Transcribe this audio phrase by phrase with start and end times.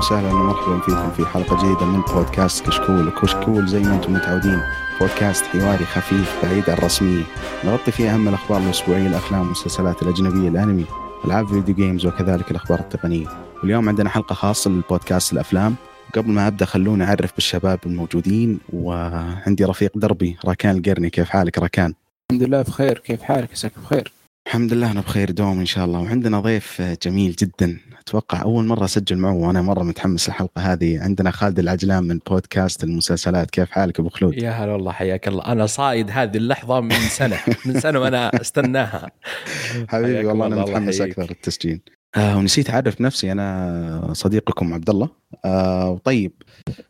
[0.00, 3.08] وسهلا ومرحبا فيكم في حلقة جديدة من بودكاست كشكول.
[3.08, 4.60] وكشكول زي ما أنتم متعودين.
[5.00, 7.22] بودكاست حواري خفيف بعيد عن الرسمية
[7.64, 10.84] نغطي فيه أهم الأخبار الأسبوعية الأفلام والمسلسلات الأجنبية الأنمي
[11.24, 13.26] ألعاب فيديو games وكذلك الأخبار التقنية.
[13.62, 15.74] واليوم عندنا حلقة خاصة للبودكاست الأفلام.
[16.14, 21.10] قبل ما أبدأ خلوني أعرف بالشباب الموجودين وعندي رفيق دربي راكان القرني.
[21.10, 21.94] كيف حالك راكان؟
[22.30, 22.98] الحمد لله بخير.
[22.98, 24.12] كيف حالك؟ عساك بخير.
[24.46, 26.00] الحمد لله أنا بخير دوم إن شاء الله.
[26.00, 27.78] وعندنا ضيف جميل جدا.
[28.00, 31.02] أتوقع أول مرة أسجل معه وأنا مرة متحمس الحلقة هذه.
[31.02, 33.50] عندنا خالد العجلان من بودكاست المسلسلات.
[33.50, 35.46] كيف حالك أبو خلود؟ يا هلا والله حياك الله.
[35.46, 37.38] أنا صايد هذه اللحظة من سنة.
[37.66, 39.10] من سنة وأنا استناها.
[39.88, 41.80] حبيبي والله أنا متحمس أكثر التسجيل.
[42.16, 45.08] آه ونسيت أعرف نفسي أنا صديقكم عبد الله.
[45.44, 46.32] آه طيب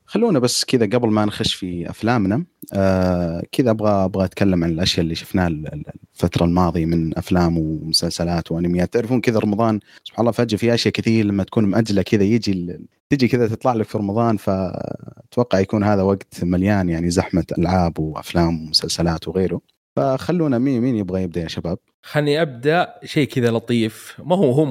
[0.07, 2.45] خلونا بس كذا قبل ما نخش في أفلامنا
[2.75, 8.93] آه كذا أبغى أبغى أتكلم عن الأشياء اللي شفناها الفترة الماضية من أفلام ومسلسلات وأنميات.
[8.93, 12.79] تعرفون كذا رمضان سبحان الله فجأة في أشياء كثير لما تكون مأجلة كذا يجي
[13.11, 18.63] تجي كذا تطلع لك في رمضان فأتوقع يكون هذا وقت مليان يعني زحمة ألعاب وأفلام
[18.67, 19.61] ومسلسلات وغيره.
[19.97, 24.17] فخلونا مين مين يبغى يبدأ يا شباب؟ خلني أبدأ شيء كذا لطيف.
[24.25, 24.65] ما هو هو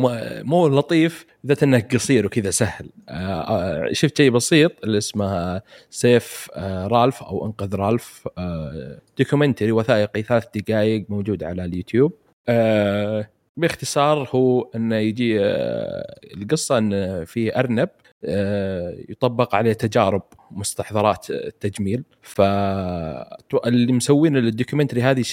[0.43, 2.89] مو لطيف ذات انه قصير وكذا سهل.
[3.09, 8.27] آه شفت شيء بسيط اللي اسمه Save آه Ralph أو أنقذ Ralph.
[8.37, 12.13] آه documentary وثائقي ثلاث دقائق موجود على اليوتيوب.
[12.47, 17.89] آه باختصار هو إنه يجي آه القصة إن في أرنب
[19.09, 22.03] يطبق عليه تجارب مستحضرات التجميل.
[22.21, 25.23] فاللي مسوين ال documentary هذه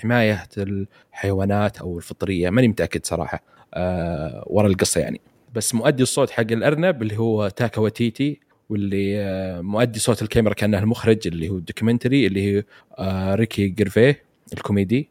[0.00, 3.42] حماية الحيوانات أو الفطرية ماني متأكد صراحة
[3.74, 5.20] أه ورا القصة يعني.
[5.54, 11.18] بس مؤدي الصوت حق الأرنب اللي هو تايكا وايتيتي واللي مؤدي صوت الكاميرا كأنه المخرج
[11.26, 12.62] اللي هو ال documentary اللي هو
[12.98, 15.08] آه ريكي جيرفيه الكوميدي.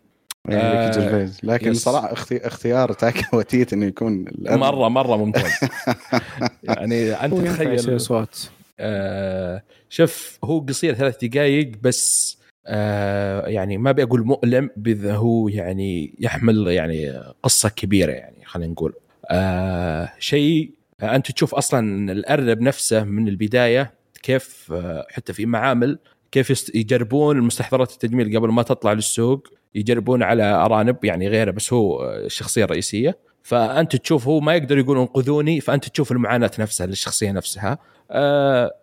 [0.50, 1.84] يعني جيرفيز لكن yes.
[1.84, 4.60] صراحة اختيار تايكا وايتيتي إنه يكون الأرنب.
[4.60, 5.52] مره مرة ممتاز.
[6.64, 12.38] يعني أنت تخيل صوت آه شوف هو قصير ثلاث دقائق بس
[12.68, 18.94] آه يعني ما بقول مؤلم بذا هو يعني يحمل يعني قصة كبيرة يعني خلينا نقول.
[19.32, 26.00] آه شيء آه أنت تشوف أصلا الأرنب نفسه من البداية كيف آه حتى في معامل
[26.32, 29.48] كيف يجربون المستحضرات التجميل قبل ما تطلع للسوق.
[29.76, 34.98] يجربون على أرانب يعني غيره بس هو الشخصيه الرئيسيه فأنت تشوف هو ما يقدر يقول
[34.98, 37.78] انقذوني فأنت تشوف المعاناة نفسها للشخصيه نفسها.
[38.12, 38.76] آه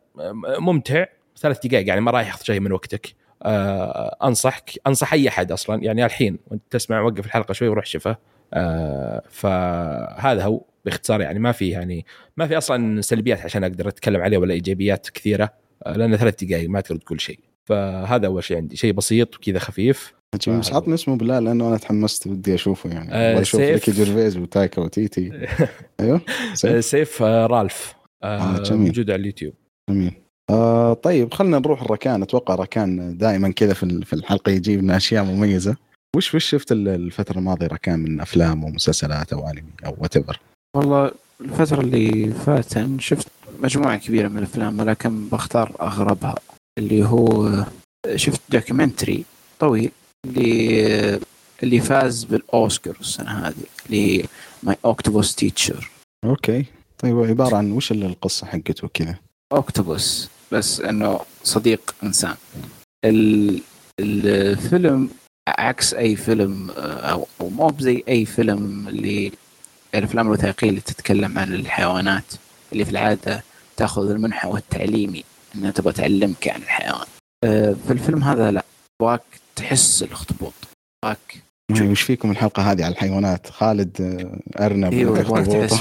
[0.58, 1.04] ممتع
[1.38, 3.14] ثلاث دقائق يعني ما راح ياخذ شيء من وقتك.
[3.42, 5.84] آه أنصحك أنصح أي أحد أصلا.
[5.84, 8.16] يعني الحين وأنت تسمع وقف الحلقة شوي وروح شوفه.
[8.54, 12.06] آه فهذا هو باختصار يعني ما في يعني
[12.36, 15.52] ما في أصلا سلبيات عشان أقدر أتكلم عليه ولا إيجابيات كثيرة
[15.86, 17.38] لأنه ثلاث دقائق ما تقدر تقول شيء.
[17.64, 18.76] فهذا أول شيء عندي.
[18.76, 20.19] شيء بسيط وكذا خفيف.
[20.36, 23.12] بس عطني اسمه بالله لأنه أنا تحمست بدي أشوفه يعني.
[23.12, 25.46] آه أشوف ريكي جيرفيز وتايكا وايتيتي.
[26.00, 26.20] أيوه
[26.54, 28.80] Save, Save آه Ralph آه جميل.
[28.80, 29.54] موجود على اليوتيوب.
[29.90, 30.12] جميل.
[30.50, 32.22] آه طيب خلينا نروح الركان.
[32.22, 35.76] أتوقع ركان دائما كذا في في الحلقة يجيب لنا أشياء مميزة.
[36.16, 40.14] وش وش شفت الفترة الماضية ركان من أفلام ومسلسلات أو انمي أو what
[40.76, 41.10] والله
[41.40, 43.28] الفترة اللي فاتت شفت
[43.62, 46.34] مجموعة كبيرة من الأفلام ولكن بختار أغربها
[46.78, 47.50] اللي هو
[48.16, 49.24] شفت documentary
[49.58, 49.90] طويل.
[50.26, 51.20] اللي
[51.62, 53.54] اللي فاز بالاوسكار السنة هذه
[53.86, 54.24] اللي
[54.62, 55.90] My Octopus Teacher
[56.24, 56.64] okay.
[56.98, 59.14] طيب عبارة عن وش القصة حقته كذا
[59.52, 62.34] octopus بس إنه صديق إنسان.
[64.00, 65.10] الفيلم
[65.48, 69.32] عكس أي فيلم أو مو بزي أي فيلم اللي
[69.94, 72.34] الأفلام الوثائقية اللي تتكلم عن الحيوانات
[72.72, 73.44] اللي في العادة
[73.76, 77.06] تأخذ المنحى التعليمي إنها تبغى تعلمك عن الحيوان.
[77.86, 78.64] في الفيلم هذا لا.
[78.98, 79.22] تبغاك
[79.60, 80.52] تحس الاخطبوط.
[81.02, 81.42] تبغاك
[81.80, 83.96] وش فيكم الحلقة هذه على الحيوانات؟ خالد
[84.60, 85.80] أرنب أيوه تحس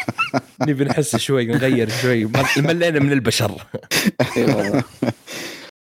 [0.68, 2.30] نبي نحس شوي نغير شوي.
[2.56, 3.66] ملينا من البشر.
[4.36, 4.84] أيوه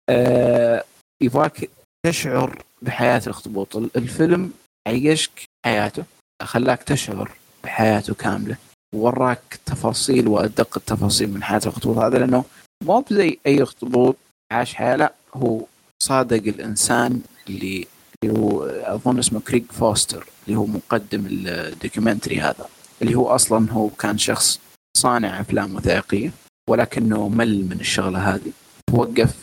[0.09, 0.83] آه
[1.21, 1.69] يبغاك
[2.05, 3.75] تشعر بحياة الاخطبوط.
[3.75, 4.51] الفيلم
[4.87, 6.03] عيشك حياته
[6.43, 7.31] خلاك تشعر
[7.63, 8.57] بحياته كاملة.
[8.95, 11.97] وراك تفاصيل وأدق التفاصيل من حياة الاخطبوط.
[11.97, 12.45] هذا لأنه
[12.83, 14.15] مو بزي أي اخطبوط
[14.51, 15.61] عاش حياة لا هو
[16.03, 17.87] صادق الإنسان اللي
[18.23, 22.65] اللي هو أظن اسمه كريغ فوستر اللي هو مقدم ال documentary هذا
[23.01, 24.59] اللي هو أصلا هو كان شخص
[24.97, 26.31] صانع أفلام وثائقية
[26.69, 28.51] ولكنه مل من الشغلة هذه.
[28.91, 29.35] وقف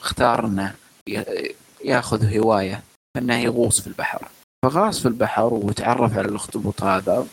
[0.00, 0.74] اختار إنه
[1.84, 2.82] ياخذ هواية
[3.16, 4.28] إنه يغوص في البحر.
[4.64, 7.26] فغاص في البحر وتعرف على الأخطبوط هذا.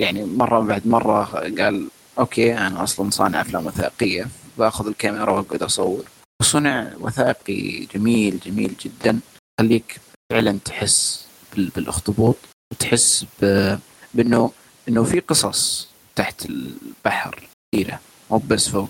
[0.00, 1.24] يعني مرة بعد مرة
[1.58, 4.28] قال أوكي أنا أصلا صانع أفلام وثائقية
[4.58, 6.04] بأخذ الكاميرا وأقعد أصور.
[6.40, 9.20] وصنع وثائقي جميل جميل جدا.
[9.60, 10.00] خليك
[10.32, 12.36] فعلا تحس بالاخطبوط
[12.72, 13.26] وتحس
[14.14, 14.52] بأنه
[14.88, 18.00] إنه في قصص تحت البحر كثيرة.
[18.30, 18.88] مو بس فوق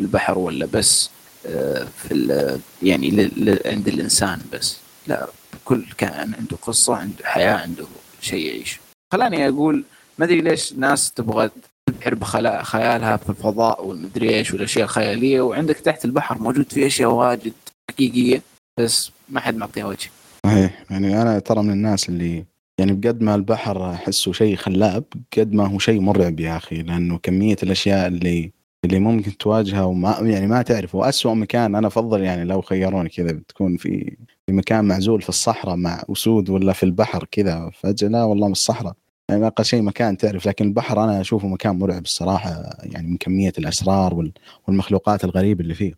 [0.00, 1.10] البحر ولا بس
[1.46, 3.30] آه، في يعني
[3.66, 4.76] عند الإنسان بس.
[5.06, 5.28] لا
[5.64, 7.86] كل كائن عنده قصة عنده حياة عنده
[8.20, 8.78] شيء يعيش
[9.12, 9.84] خلاني أقول
[10.18, 11.50] ما أدري ليش ناس تبغى
[11.90, 17.52] تبحر بخيالها في الفضاء والمدري إيش والأشياء الخيالية وعندك تحت البحر موجود في أشياء واجد
[17.90, 18.42] حقيقية
[18.78, 20.10] بس ما حد معطيها وجه.
[20.46, 20.84] صحيح.
[20.90, 22.44] يعني أنا ترى من الناس اللي
[22.78, 25.04] يعني بقد ما البحر أحسه شيء خلاب
[25.38, 28.52] قد ما هو شيء مرعب يا أخي لأنه كمية الأشياء اللي
[28.84, 30.94] اللي ممكن تواجهها وما يعني ما تعرف.
[30.94, 34.16] واسوء مكان أنا أفضل يعني لو خيروني كذا بتكون في
[34.46, 38.52] في مكان معزول في الصحراء مع أسود ولا في البحر كذا فجأة لا والله من
[38.52, 38.94] الصحراء.
[39.30, 43.52] يعني أقل شيء مكان تعرف لكن البحر أنا أشوفه مكان مرعب الصراحة يعني من كمية
[43.58, 44.30] الأسرار
[44.66, 45.94] والمخلوقات الغريبه اللي فيه.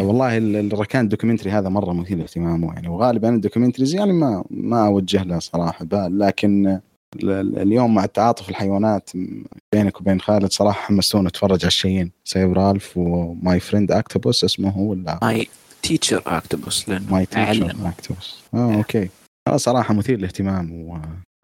[0.00, 4.86] والله الركان ال documentary هذا مرة مثير للاهتمام يعني وغالبا ال documentaries يعني ما ما
[4.86, 5.84] أوجه له صراحة.
[5.84, 6.80] بال لكن
[7.22, 9.10] اليوم مع التعاطف الحيوانات
[9.74, 12.10] بينك وبين خالد صراحة حمستونا نتفرج على الشيئين.
[12.24, 15.48] Save Ralph و My Friend Octopus اسمه هو ولا My
[15.82, 18.42] Teacher Octopus My Teacher Octopus.
[18.54, 19.08] آه okay.
[19.56, 20.98] صراحة مثير للاهتمام و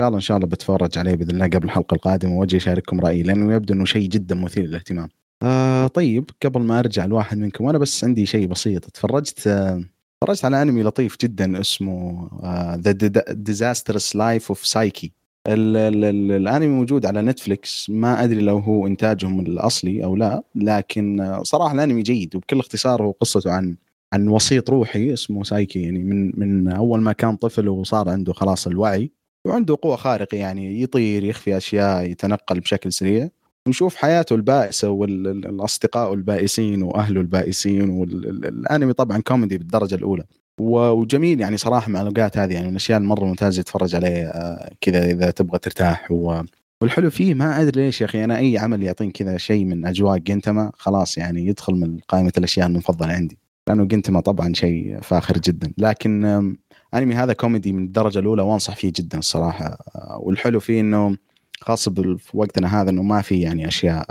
[0.07, 2.39] الله إن شاء الله بتفرج عليه بإذن الله قبل الحلقة القادمة.
[2.39, 5.09] وأجي أشارككم رأيي لأنه يبدو إنه شيء جدا مثير للاهتمام.
[5.43, 8.85] آه طيب قبل ما أرجع لواحد منكم وأنا بس عندي شيء بسيط.
[8.85, 9.85] تفرجت آه
[10.21, 12.29] تفرجت على أنمي لطيف جدا اسمه
[12.77, 12.93] The
[13.31, 15.13] Disastrous Life of Saiki
[15.47, 17.91] الأنمي موجود على نتفليكس.
[17.91, 23.11] ما أدري لو هو إنتاجهم الأصلي أو لا لكن صراحة الأنمي جيد وبكل اختصار هو
[23.11, 23.77] قصته عن
[24.13, 28.67] عن وسيط روحي اسمه سايكي يعني من من أول ما كان طفل وصار عنده خلاص
[28.67, 29.11] الوعي.
[29.45, 33.29] وعنده قوة خارقة يعني يطير يخفي أشياء يتنقل بشكل سريع.
[33.67, 40.25] ونشوف حياته البائسة والأصدقاء البائسين وأهله البائسين والأنمي طبعا كوميدي بالدرجة الأولى.
[40.61, 45.11] وجميل يعني صراحة مع الأوقات هذه يعني من الأشياء المرة ممتازة تتفرج عليه آه، كذا
[45.11, 46.43] إذا تبغى ترتاح و...
[46.83, 50.19] والحلو فيه ما أدري ليش يا أخي أنا أي عمل يعطيني كذا شيء من أجواء
[50.19, 53.39] جنتما خلاص يعني يدخل من قائمة الأشياء المفضلة عندي.
[53.69, 55.73] لأنه جنتما طبعا شيء فاخر جدا.
[55.79, 56.57] لكن
[56.95, 59.79] أنمي هذا كوميدي من الدرجة الأولى وأنصح فيه جدا الصراحه
[60.21, 61.17] والحلو فيه إنه
[61.61, 64.07] خاصه في وقتنا هذا إنه ما في يعني أشياء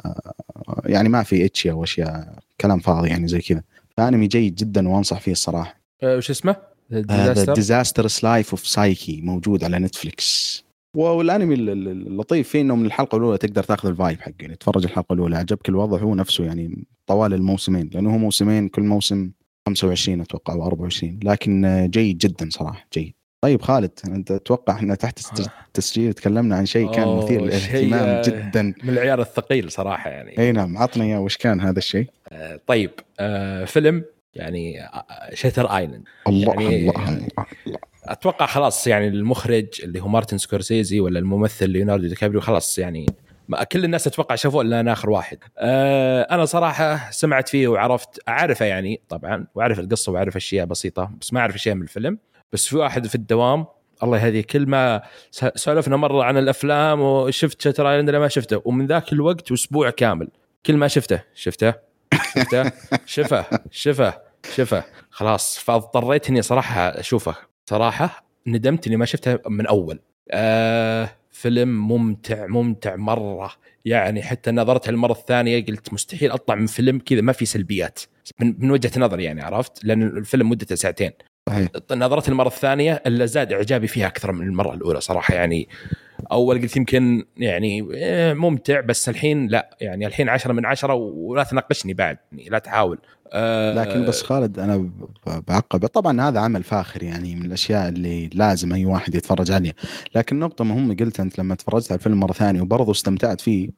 [0.85, 3.63] يعني ما في اتشيا واشياء كلام فاضي يعني زي كذا.
[3.97, 5.79] فأنمي جيد جدا وأنصح فيه الصراحة.
[6.03, 6.55] أه، وش اسمه؟
[7.53, 13.63] Disastrous Life of Saiki موجود على نتفليكس والأنمي اللطيف فيه إنه من الحلقة الأولى تقدر
[13.63, 17.89] تاخذ ال vibe حقه يعني تفرج الحلقة الأولى عجبك الوضع هو نفسه يعني طوال الموسمين
[17.93, 19.31] لأنه هو موسمين كل موسم
[19.75, 23.13] 25 أتوقع أو 24 لكن جيد جدا صراحة جيد.
[23.41, 28.61] طيب خالد أنت أتوقع إحنا تحت التسجيل تكلمنا عن شيء كان مثير للاهتمام آه، جدا.
[28.83, 30.39] من العيار الثقيل صراحة يعني.
[30.39, 34.03] إي نعم عطنا إياه وش كان هذا الشيء؟ آه طيب آه فيلم
[34.35, 34.89] يعني
[35.33, 36.03] Shutter آه، Island.
[36.27, 37.09] الله يعني الله, الله
[37.67, 37.79] الله.
[38.05, 43.05] أتوقع خلاص يعني المخرج اللي هو مارتن سكورسيزي ولا الممثل ليوناردو دي كابريو خلاص يعني
[43.71, 45.37] كل الناس أتوقع شافوه إلا أنا آخر واحد.
[45.57, 51.33] أه أنا صراحة سمعت فيه وعرفت أعرفه يعني طبعا وأعرف القصة وأعرف أشياء بسيطة بس
[51.33, 52.17] ما أعرف أشياء من الفيلم.
[52.53, 53.65] بس في واحد في الدوام
[54.03, 55.01] الله يهديه كل ما
[55.55, 60.27] سولفنا مرة عن الأفلام وشفت شتر ايلاند ما شفته ومن ذاك الوقت أسبوع كامل
[60.65, 61.73] كل ما شفته شفته
[62.35, 62.71] شفته
[63.05, 64.13] شفه شفه
[64.55, 64.83] شفه.
[65.09, 67.35] خلاص فاضطريت اني صراحة أشوفه.
[67.65, 69.99] صراحة ندمت إني ما شفته من أول.
[70.31, 73.51] آه فيلم ممتع ممتع مرة.
[73.85, 77.99] يعني حتى نظرت المره الثانية قلت مستحيل أطلع من فيلم كذا ما في سلبيات.
[78.39, 81.11] من, من وجهة نظري يعني عرفت؟ لأن الفيلم مدته ساعتين.
[81.49, 81.69] صحيح.
[81.91, 85.33] نظرت المره الثانية إلا زاد إعجابي فيها أكثر من المرة الأولى صراحة.
[85.33, 85.69] يعني
[86.31, 89.77] أول قلت يمكن يعني إيه، ممتع بس الحين لا.
[89.81, 92.97] يعني الحين عشرة من عشرة ولا تناقشني بعد يعني لا تحاول.
[93.33, 94.89] أه لكن بس خالد أنا
[95.47, 95.85] بعقب.
[95.85, 99.73] طبعا هذا عمل فاخر يعني من الأشياء اللي لازم أي واحد يتفرج عليها.
[100.15, 103.69] لكن نقطة مهمة قلت أنت لما تفرجت على الفيلم مرة ثانية وبرضه استمتعت فيه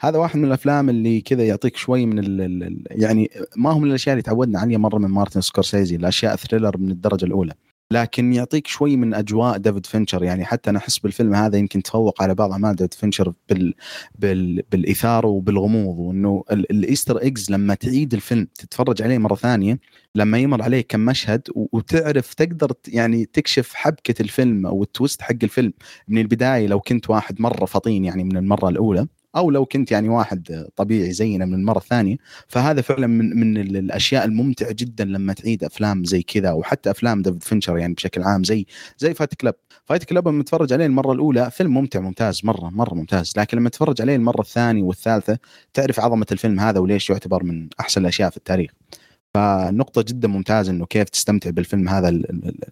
[0.00, 4.12] هذا واحد من الأفلام اللي كذا يعطيك شوي من ال يعني ما هو من الأشياء
[4.12, 7.52] اللي تعودنا عليها مرة من مارتن سكورسيزي الأشياء thriller من الدرجة الأولى.
[7.92, 10.22] لكن يعطيك شوي من أجواء ديفيد فينشر.
[10.24, 13.74] يعني حتى أنا أحس بالفيلم هذا يمكن تفوق على بعض أعمال ديفيد فينشر بال
[14.18, 19.78] بال بالإثارة وبالغموض وإنه ال Easter eggs لما تعيد الفيلم تتفرج عليه مرة ثانية
[20.14, 25.36] لما يمر عليك كم مشهد وتعرف تقدر يعني تكشف حبكة الفيلم أو ال twist حق
[25.42, 25.72] الفيلم
[26.08, 29.06] من البداية لو كنت واحد مرة فطين يعني من المرة الأولى.
[29.36, 32.16] أو لو كنت يعني واحد طبيعي زينا من المره الثانية
[32.48, 37.42] فهذا فعلا من من الأشياء الممتعه جدا لما تعيد أفلام زي كذا وحتى أفلام ديفيد
[37.42, 38.66] فينشر يعني بشكل عام زي
[38.98, 39.54] زي Fight Club.
[39.84, 43.32] Fight Club لما تتفرج عليه المرة الأولى فيلم ممتع ممتاز مرة مرة ممتاز.
[43.36, 45.38] لكن لما تتفرج عليه المرة الثانية والثالثة
[45.74, 48.70] تعرف عظمة الفيلم هذا وليش يعتبر من أحسن الأشياء في التاريخ.
[49.34, 52.10] فنقطة جدا ممتازة إنه كيف تستمتع بالفيلم هذا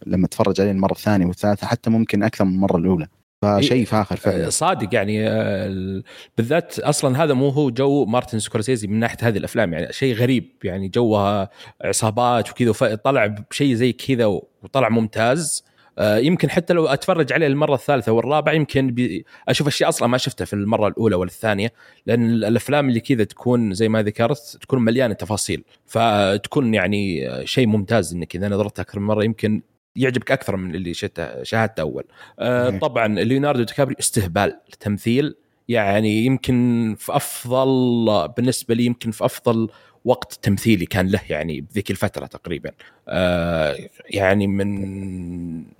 [0.06, 3.08] لما تتفرج عليه المرة الثانية والثالثة حتى ممكن أكثر من المرة الأولى.
[3.42, 4.50] فشيء فاخر فعلا.
[4.50, 6.02] صادق يعني آه،
[6.36, 10.50] بالذات أصلا هذا مو هو جو مارتن سكورسيزي من ناحية هذه الأفلام يعني شيء غريب
[10.64, 11.50] يعني جوها
[11.84, 14.26] عصابات وكذا فطلع بشيء زي كذا
[14.62, 15.64] وطلع ممتاز.
[15.98, 18.94] آه، يمكن حتى لو أتفرج عليه المرة الثالثة والرابعة يمكن
[19.48, 21.72] أشوف أشياء أصلا ما شفتها في المرة الأولى ولا الثانية
[22.06, 28.14] لأن الأفلام اللي كذا تكون زي ما ذكرت تكون مليانة تفاصيل فتكون يعني شيء ممتاز
[28.14, 29.62] إنك إذا نظرت أكثر من مرة يمكن
[29.98, 30.94] يعجبك أكثر من اللي
[31.42, 32.04] شاهدته أول.
[32.38, 35.34] آه طبعا ليوناردو دي كابري استهبال تمثيل
[35.68, 39.68] يعني يمكن في أفضل بالنسبة لي يمكن في أفضل
[40.04, 42.70] وقت تمثيلي كان له يعني بذيك الفترة تقريبا.
[43.08, 43.76] آه
[44.10, 44.68] يعني من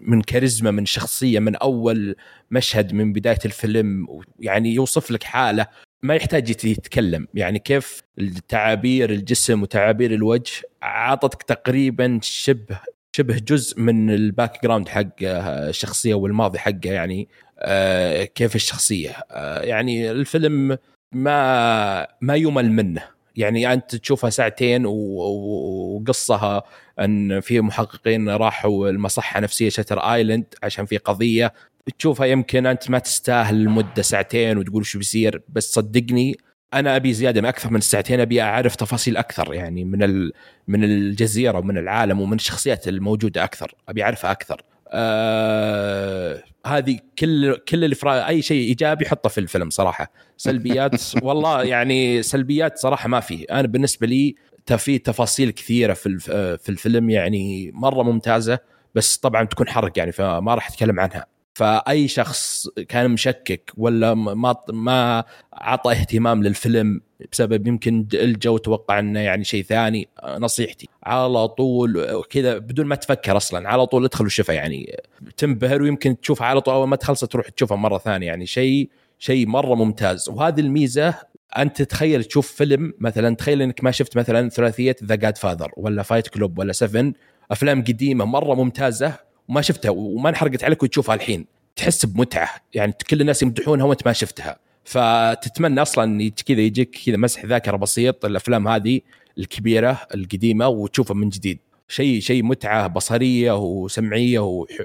[0.01, 2.17] من كاريزما من شخصية من أول
[2.51, 4.07] مشهد من بداية الفيلم
[4.41, 5.67] يعني يوصف لك حالة
[6.03, 7.29] ما يحتاج يتكلم.
[7.35, 8.03] يعني كيف
[8.49, 12.81] تعابير الجسم وتعابير الوجه عطتك تقريبا شبه
[13.19, 19.11] شبه جزء من ال background حق الشخصية والماضي حقه يعني آه كيف الشخصية.
[19.31, 20.79] آه يعني الفيلم
[21.13, 23.03] ما ما يمل منه.
[23.37, 26.63] يعني أنت تشوفها ساعتين وقصها
[27.01, 31.53] أن في محققين راحوا المصحه نفسية Shutter Island عشان في قضية.
[31.99, 36.37] تشوفها يمكن أنت ما تستاهل المدة ساعتين وتقول شو بيصير بس صدقني
[36.75, 40.31] أنا أبي زيادة من أكثر من الساعتين أبي أعرف تفاصيل أكثر يعني من
[40.69, 44.63] من الجزيرة ومن العالم ومن الشخصيات الموجودة أكثر أبي أعرفها أكثر.
[44.89, 50.13] آه هذه كل كل اللي في أي شيء إيجابي حطه في الفيلم صراحة.
[50.37, 53.45] سلبيات والله يعني سلبيات صراحة ما في.
[53.45, 54.35] أنا بالنسبة لي
[54.77, 56.19] في تفاصيل كثيرة في
[56.59, 58.59] في الفيلم يعني مرة ممتازة
[58.95, 61.38] بس طبعا تكون حرق يعني فما راح أتكلم عنها.
[61.59, 67.01] فأي شخص كان مشكك ولا ما ما عطى اهتمام للفيلم
[67.33, 70.89] بسبب يمكن الجو توقع إنه يعني شيء ثاني نصيحتي.
[71.03, 74.97] على طول كذا بدون ما تفكر أصلا على طول ادخل وشوفها يعني.
[75.37, 78.47] تنبهر ويمكن تشوفها على طول أول ما تخلص تروح تشوفها مرة ثانية يعني.
[78.47, 78.89] شيء
[79.19, 80.29] شيء مرة ممتاز.
[80.29, 81.15] وهذه الميزة
[81.59, 86.29] أنت تخيل تشوف فيلم مثلا تخيل إنك ما شفت مثلا ثلاثية The Godfather ولا Fight
[86.29, 87.13] Club ولا Seven
[87.51, 91.47] أفلام قديمة مرة ممتازة وما شفتها وما انحرقت عليك وتشوفها الحين.
[91.77, 92.49] تحس بمتعة.
[92.75, 94.59] يعني كل الناس يمدحونها وانت ما شفتها.
[94.85, 99.01] فتتمنى أصلا كذا يجيك كذا مسح ذاكرة بسيط الأفلام هذه
[99.39, 101.59] الكبيرة القديمة وتشوفها من جديد.
[101.89, 104.39] شيء شيء متعة بصرية وسمعية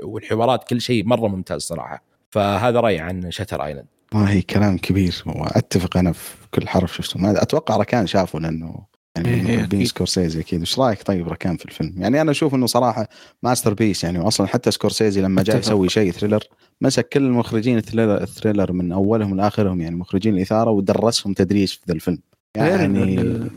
[0.03, 2.03] والحوارات كل شيء مرة ممتاز صراحة.
[2.29, 5.23] فهذا رأيي عن Shutter Island والله كلام كبير.
[5.25, 7.19] وأتفق أنا في كل حرف شفته.
[7.19, 10.59] ما أتوقع ركان شافه لأنه يعني إيه بين سكورسيزي أكيد.
[10.59, 13.09] إيش رأيك طيب ركان في الفيلم؟ يعني أنا أشوف إنه صراحة
[13.43, 16.43] masterpiece يعني واصلا حتى سكورسيزي لما جاء يسوي شيء thriller
[16.81, 21.71] مسك كل المخرجين ال thriller, ال thriller من أولهم لآخرهم يعني مخرجين الإثارة ودرسهم تدريس
[21.71, 22.19] في ذا الفيلم.
[22.57, 23.49] يعني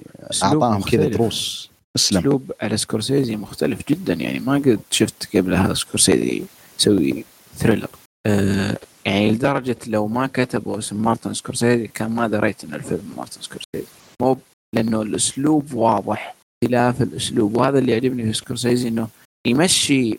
[0.43, 1.71] أعطاهم كذا دروس.
[1.97, 2.19] أسلم.
[2.19, 4.15] أسلوب على سكورسيزي مختلف جدا.
[4.15, 6.43] يعني ما قد شفت قبل هذا سكورسيزي
[6.81, 7.25] يسوي
[7.57, 7.89] thriller
[8.27, 13.43] أه يعني لدرجة لو ما كتبوا اسم مارتن سكورسيزي كان ما دريت إن الفيلم مارتن
[13.43, 13.87] سكورسيزي.
[14.23, 14.39] مو
[14.75, 17.57] لأنه الأسلوب واضح اختلاف الأسلوب.
[17.57, 19.09] وهذا اللي يعجبني في سكورسيزي إنه
[19.47, 20.19] يمشي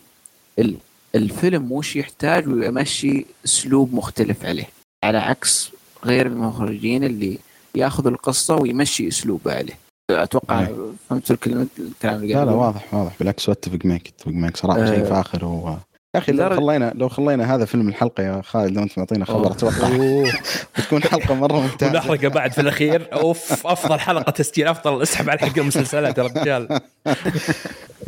[1.14, 4.68] الفيلم وش يحتاج ويمشي أسلوب مختلف عليه.
[5.04, 5.70] على عكس
[6.04, 7.38] غير المخرجين اللي
[7.74, 9.78] ياخذ القصة ويمشي اسلوبه عليه.
[10.10, 10.92] أتوقع نعم.
[11.08, 11.68] فهمت الكلام
[12.04, 13.16] اللي لا لا واضح واضح.
[13.18, 14.86] بالعكس اتفق معك اتفق معك صراحة.
[14.86, 15.76] شيء آه، فاخر و
[16.14, 19.52] يا أخي لو خلينا لو خلينا هذا فيلم الحلقة يا خالد لو أنت معطينا خبر
[19.52, 19.88] أتوقع
[20.78, 21.92] بتكون حلقة مرة ممتازة.
[21.92, 23.08] ونحرقه بعد في الأخير.
[23.22, 26.68] أوف أفضل حلقة تسجيل أفضل أسحب على حق المسلسلات يا رجال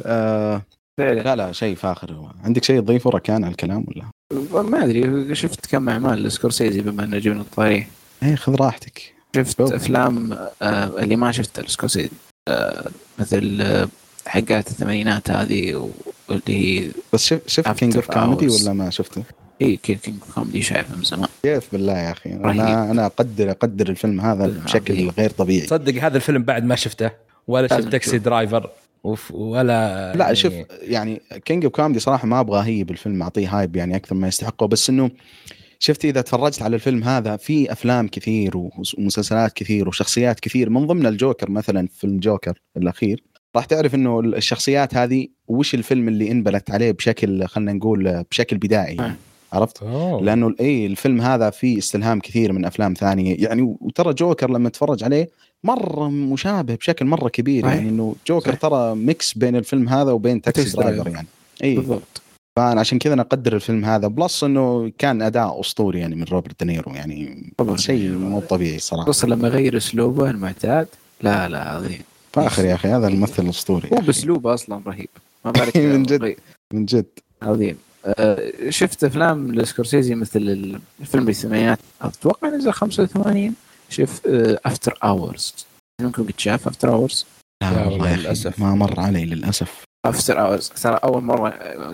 [0.06, 0.62] آه،
[0.98, 5.66] لا لا شيء فاخر هو عندك شيء تضيفه ركان على الكلام ولا؟ ما أدري شفت
[5.66, 7.86] كم أعمال لسكورسيزي بما أنه جبنا الطريق
[8.22, 9.14] إيه خذ راحتك.
[9.36, 12.10] شفت أفلام آه اللي ما شفتها لسكورسيزي.
[12.48, 12.84] آه
[13.18, 13.62] مثل
[14.26, 15.90] حقات الثمانينات هذه
[16.28, 19.22] واللي هي بس شف شفت King of Comedy ولا ما شفته؟
[19.62, 21.28] اي King of Comedy شايفه من زمان.
[21.42, 25.66] كيف بالله يا أخي؟ أنا أنا أقدر أقدر الفيلم هذا بشكل غير طبيعي.
[25.66, 27.10] صدق هذا الفيلم بعد ما شفته
[27.46, 28.70] ولا شفت Taxi Driver
[29.30, 33.58] ولا لا يعني شوف يعني King of Comedy صراحة ما أبغى أ hype الفيلم أعطيه
[33.58, 35.10] hype يعني أكثر ما يستحقه بس إنه
[35.78, 38.52] شفت إذا تفرجت على الفيلم هذا في أفلام كثير
[38.98, 43.24] ومسلسلات كثير وشخصيات كثير من ضمن الجوكر مثلا في الجوكر الأخير
[43.56, 48.96] راح تعرف إنه الشخصيات هذه وش الفيلم اللي انبنت عليه بشكل خلينا نقول بشكل بدائي
[48.96, 49.16] يعني
[49.52, 50.22] عرفت؟ أوه.
[50.22, 53.36] لأنه اي الفيلم هذا فيه استلهام كثير من أفلام ثانية.
[53.38, 55.28] يعني وترى جوكر لما تتفرج عليه
[55.64, 57.66] مرة مشابه بشكل مرة كبير.
[57.66, 61.26] يعني إنه جوكر ترى mix بين الفيلم هذا وبين Taxi Driver يعني.
[61.64, 62.22] اي بالضبط.
[62.56, 64.08] فأنا عشان كذا أنا أقدر الفيلم هذا.
[64.08, 66.92] plus إنه كان أداء أسطوري يعني من روبرت دينيرو.
[66.92, 69.06] يعني شيء مو طبيعي صراحة.
[69.06, 70.88] بس لما غير اسلوبه المعتاد
[71.22, 72.02] لا لا عظيم.
[72.32, 75.08] فاخر يا أخي هذا الممثل الأسطوري هو باسلوبه أصلا رهيب.
[75.44, 76.36] ما بالك من جد
[76.72, 77.06] من جد.
[77.42, 77.78] عظيم.
[78.04, 80.38] آه، شفت أفلام لسكورسيزي مثل
[81.00, 83.54] الفيلم بالثمانينات أتوقع نزل 85
[83.88, 84.20] شوف
[84.66, 85.54] After Hours
[86.02, 87.26] ممكن قد شاف After Hours
[87.62, 88.58] لا والله للأسف.
[88.58, 89.82] ما مر علي للأسف.
[90.06, 91.48] After Hours ترى أول مرة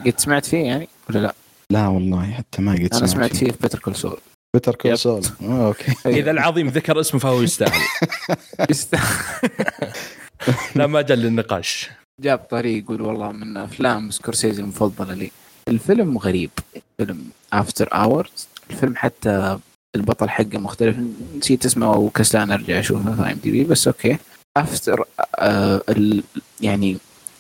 [0.06, 1.34] قد سمعت فيه يعني ولا لا؟
[1.72, 4.18] لا والله حتى ما قد أنا سمعت فيه في Better Call Saul
[4.56, 5.92] Better Call Saul أوكي.
[6.06, 7.80] إذا العظيم ذكر اسمه فهو يستاهل.
[8.70, 9.14] يستاهل.
[10.74, 11.90] لا ما جاء للنقاش.
[12.20, 15.30] جاب طاري يقول والله من أفلام سكورسيزي المفضلة لي.
[15.68, 16.50] الفيلم غريب.
[16.98, 19.58] فيلم After Hours الفيلم حتى
[19.96, 20.96] البطل حقه مختلف.
[21.36, 24.18] نسيت اسمه وكسلان أرجع أشوفه في IMDb بس أوكي.
[24.56, 25.04] After
[25.38, 25.82] آه
[26.60, 26.98] يعني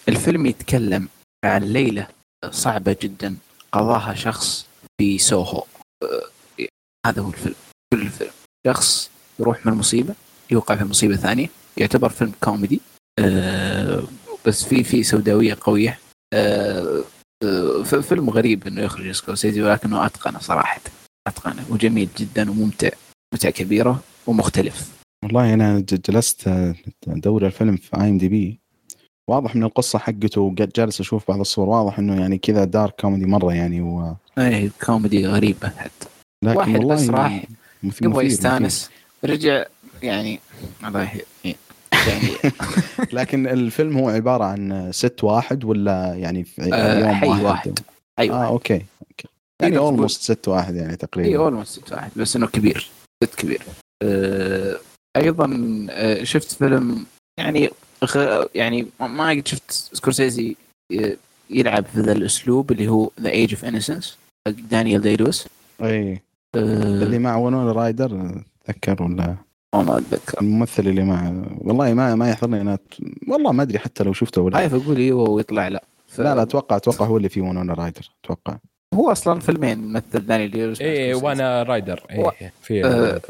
[0.08, 1.08] الفيلم يتكلم
[1.44, 2.06] عن ليلة
[2.50, 3.36] صعبة جدا.
[3.72, 4.66] قضاها شخص
[5.00, 5.64] في SoHo.
[6.02, 6.66] آه
[7.06, 7.54] هذا هو الفيلم.
[7.92, 8.30] كل الفيلم
[8.66, 10.14] شخص يروح من مصيبة
[10.50, 11.48] يوقع في مصيبة ثانية.
[11.76, 12.80] يعتبر فيلم كوميدي
[13.18, 14.02] آه
[14.46, 15.98] بس في في سوداوية قوية.
[16.32, 17.02] آه
[17.42, 20.80] آه فيلم غريب إنه يخرج سكورسيزي ولكنه أتقنه صراحة.
[21.26, 22.90] أتقنه وجميل جدا وممتع
[23.34, 24.96] متعة كبيرة ومختلف.
[25.24, 26.50] والله أنا جلست
[27.08, 28.60] أدور الفيلم في IMDb
[29.30, 33.26] واضح من القصة حقته وقد جالس أشوف بعض الصور واضح إنه يعني كذا dark comedy
[33.26, 36.06] مرة يعني و اي كوميدي غريبه حتى
[36.44, 37.44] لكن واحد والله بس راح
[38.02, 38.90] يبغى يستانس
[39.24, 39.64] رجع
[40.02, 40.40] يعني
[40.84, 41.10] الله
[42.06, 42.52] يعني.
[43.18, 47.78] لكن الفيلم هو عبارة عن set واحد ولا يعني في آه يوم حي واحد, واحد.
[48.18, 49.28] حي آه okay okay.
[49.62, 51.28] يعني almost set واحد يعني تقريبا.
[51.28, 52.90] اي almost set واحد بس إنه كبير
[53.24, 53.62] set كبير.
[54.02, 54.76] آه
[55.16, 57.06] أيضا آه شفت فيلم
[57.38, 57.70] يعني
[58.54, 60.56] يعني ما قد شفت سكورسيزي
[61.50, 65.48] يلعب في ذا الأسلوب اللي هو The Age of Innocence دانيال دي لويس
[65.82, 66.22] اي
[66.54, 69.36] آه اللي مع وينونا رايدر تذكر ولا؟
[69.82, 70.40] ما أتذكر.
[70.40, 72.78] الممثل اللي معه والله ما ما يحضرني أنا.
[73.28, 75.84] والله ما أدري حتى لو شفته ولا خايف أقول أيوه ويطلع لا.
[76.08, 76.20] ف...
[76.20, 78.56] لا لا أتوقع أتوقع هو اللي فيه ونونا رايدر أتوقع.
[78.94, 83.20] هو أصلا فيلمين مثل داني دي لويس إيه وينونا رايدر إيه في آه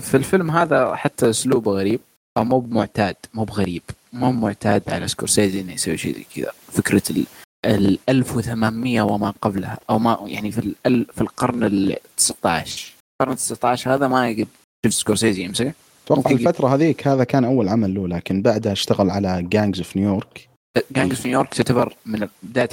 [0.00, 2.00] في الفيلم هذا حتى أسلوبه غريب
[2.38, 3.82] مو بمعتاد مو بغريب.
[4.12, 6.52] مو معتاد على سكورسيزي إنه يسوي شيء زي كذا.
[6.72, 7.24] فكرة ال
[7.64, 13.38] ال 1800 وما قبلها أو ما يعني في ال في القرن ال 19 القرن ال
[13.38, 14.48] 19 هذا ما قد
[14.86, 15.72] شفت سكورسيزي يمسكه
[16.04, 20.48] أتوقع الفترة هذيك هذا كان أول عمل له لكن بعدها اشتغل على جانجز في نيويورك
[20.90, 22.68] Gangs في نيويورك تعتبر من بداية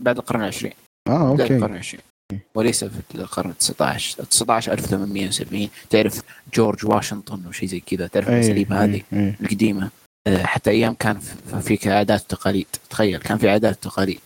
[0.00, 0.72] بعد القرن العشرين.
[1.08, 1.42] آه أوكي.
[1.42, 2.02] بداية القرن العشرين.
[2.54, 6.22] وليس في القرن 19 19 1870 تعرف
[6.54, 9.90] جورج واشنطن وشيء زي كذا؟ تعرف الأساليب هذه القديمة؟
[10.26, 11.18] آه، حتى أيام كان
[11.60, 12.66] في عادات وتقاليد.
[12.90, 14.20] تخيل كان في عادات وتقاليد.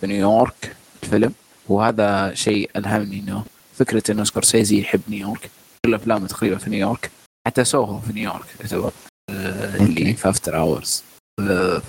[0.00, 1.32] في نيويورك الفيلم.
[1.68, 5.50] وهذا شيء ألهمني إنه فكرة إنه سكورسيزي يحب نيويورك
[5.86, 7.10] كل افلامه تقريبا في نيويورك.
[7.46, 8.92] حتى سوهو في نيويورك يعتبر
[9.30, 11.04] آه، اللي في After Hours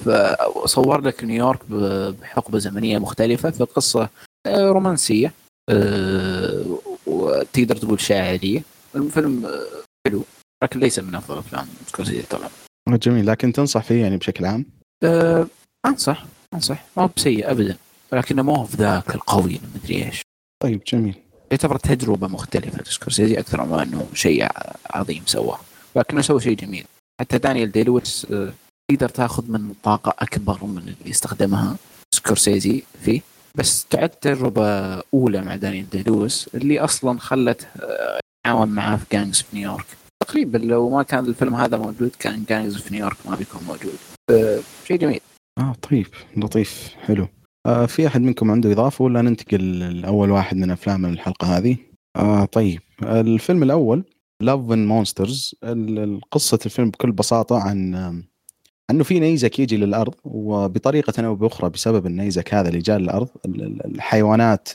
[0.06, 1.60] فصور لك نيويورك
[2.22, 4.10] بحقبة زمنية مختلفة في قصه
[4.48, 5.34] آه، رومانسية.
[5.70, 8.62] آه، وتقدر تقول شاعرية.
[8.96, 9.48] الفيلم
[10.08, 10.24] حلو
[10.64, 12.50] لكن ليس من أفضل أفلام سكورسيزي طبعا.
[12.90, 14.66] جميل لكن تنصح فيه يعني بشكل عام؟
[15.04, 15.48] أه
[15.86, 16.86] أنصح أنصح.
[16.98, 17.78] ما هو بسيء ابدا
[18.14, 20.22] ولكنه ما هو في ذاك القوي مدري إيش.
[20.64, 21.16] طيب جميل.
[21.52, 22.82] يعتبر تجربة مختلفة.
[22.82, 24.48] لسكورسيزي أكثر ما إنه شيء
[24.90, 25.60] عظيم سواه.
[25.96, 26.86] لكنه سوى شيء جميل.
[27.22, 28.54] حتى دانيال دي لويس آه،
[28.92, 31.76] تقدر تاخذ من طاقة أكبر من اللي استخدمها
[32.16, 33.22] سكورسيزي فيه.
[33.56, 39.06] بس تعد تجربة أولى مع دانيال دي لويس اللي أصلا خلت آه، يتعاون معاه في
[39.12, 39.86] Gangs في نيويورك
[40.24, 43.98] تقريبا لو ما كان الفيلم هذا موجود كان Gangs في نيويورك ما بيكون موجود.
[44.32, 45.20] آه، شيء جميل.
[45.60, 46.08] آه طيب
[46.38, 47.24] لطيف حلو.
[47.24, 47.30] آه
[47.88, 51.78] في أحد منكم عنده إضافة ولا ننتقل لأول واحد من أفلام الحلقة هذه؟
[52.16, 52.80] آه طيب.
[53.04, 54.04] الفيلم الأول
[54.42, 55.56] Love and Monsters
[56.32, 57.96] قصة الفيلم بكل بساطة عن
[58.90, 63.30] أنه في نيزك يجي للأرض وبطريقة أو بأخرى بسبب النيزك هذا اللي جاء للأرض
[63.86, 64.70] الحيوانات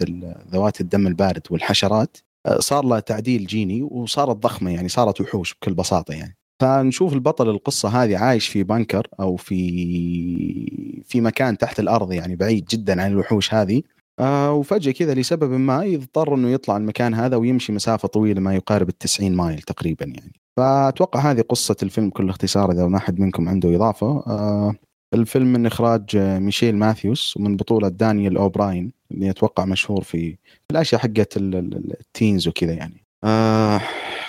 [0.52, 2.16] ذوات الدم البارد والحشرات.
[2.46, 6.37] آه، صار لها تعديل جيني وصارت ضخمة يعني صارت وحوش بكل بساطة يعني.
[6.62, 12.64] فنشوف البطل القصة هذه عايش في بنكر أو في في مكان تحت الأرض يعني بعيد
[12.64, 13.83] جدا عن الوحوش هذه.
[14.18, 18.88] آه وفجأة كذا لسبب ما يضطر إنه يطلع المكان هذا ويمشي مسافة طويلة ما يقارب
[18.88, 20.33] ال 90 مايل تقريبا يعني.
[20.57, 24.07] فأتوقع هذه قصة الفيلم بكل اختصار إذا ما حد منكم عنده إضافة.
[24.27, 24.75] آه
[25.14, 30.37] الفيلم من إخراج مايكل ماثيوس ومن بطولة ديلان أوبراين اللي أتوقع مشهور في
[30.70, 33.05] الأشياء حقت ال teens وكذا يعني.
[33.25, 33.81] آه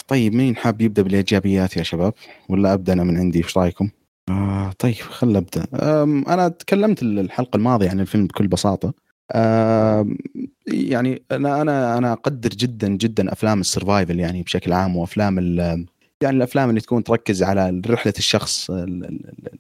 [0.08, 2.14] طيب مين حاب يبدأ بالإيجابيات يا شباب؟
[2.50, 3.90] ولا أبدأ أنا من عندي؟ إيش رأيكم؟
[4.30, 5.66] آه طيب خل ابدا
[6.34, 8.94] أنا تكلمت الحلقة الماضية عن الفيلم بكل بساطة.
[10.68, 15.40] يعني أنا أنا أنا أقدر جدا جدا أفلام ال survival يعني بشكل عام وأفلام
[16.22, 18.70] يعني الأفلام اللي تكون تركز على رحلة الشخص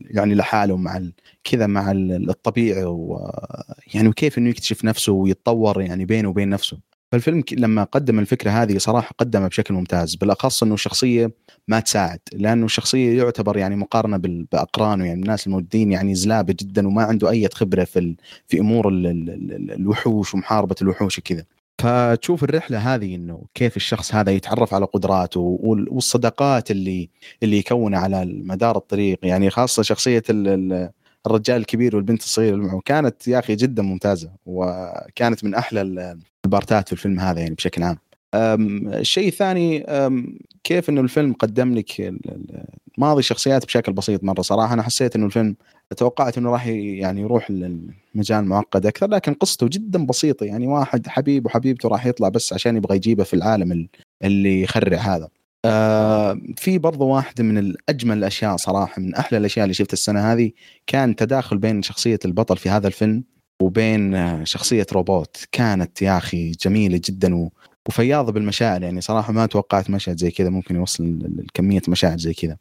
[0.02, 1.02] يعني لحاله مع
[1.44, 6.93] كذا مع الطبيعه ويعني وكيف إنه يكتشف نفسه ويتطور يعني بينه وبين نفسه.
[7.13, 11.32] فالفيلم لما قدم الفكرة هذه صراحة قدمها بشكل ممتاز بالأخص إنه شخصية
[11.67, 14.17] ما تساعد لأنه الشخصيه يعتبر يعني مقارنة
[14.52, 18.15] بأقرانه يعني الناس الموجودين يعني زلابة جدا وما عنده أي خبرة في
[18.47, 21.45] في أمور الوحوش ومحاربة الوحوش وكذا.
[21.82, 27.10] فتشوف الرحلة هذه إنه كيف الشخص هذا يتعرف على قدراته والصداقات اللي
[27.43, 30.23] اللي يكونها على مدار الطريق يعني خاصة شخصية
[31.28, 35.82] الرجال الكبير والبنت الصغيرة اللي معه كانت يا أخي جدا ممتازة وكانت من أحلى
[36.46, 37.98] البارتات في الفيلم هذا يعني بشكل عام.
[38.36, 39.86] الشيء الثاني
[40.64, 42.14] كيف إنه الفيلم قدم لك
[42.98, 45.56] ماضي الشخصيات بشكل بسيط مرة صراحة أنا حسيت إنه الفيلم
[45.98, 51.46] توقعت إنه راح يعني يروح المجال معقد أكثر لكن قصته جدا بسيطة يعني واحد حبيب
[51.46, 53.88] وحبيبته راح يطلع بس عشان يبغى يجيبه في العالم
[54.24, 55.30] اللي يخرع هذا.
[55.65, 60.52] آه في برضو واحدة من الأجمل الأشياء صراحة من أحلى الأشياء اللي شفتها السنة هذه
[60.88, 63.23] كان تداخل بين شخصية البطل في هذا الفيلم
[63.62, 65.38] وبين شخصية روبوت.
[65.52, 67.49] كانت يا أخي جميلة جدا.
[67.88, 68.84] وفياضة بالمشاعر.
[68.84, 72.58] يعني صراحة ما توقعت مشهد زي كذا ممكن يوصل لكمية مشاعر زي كذا.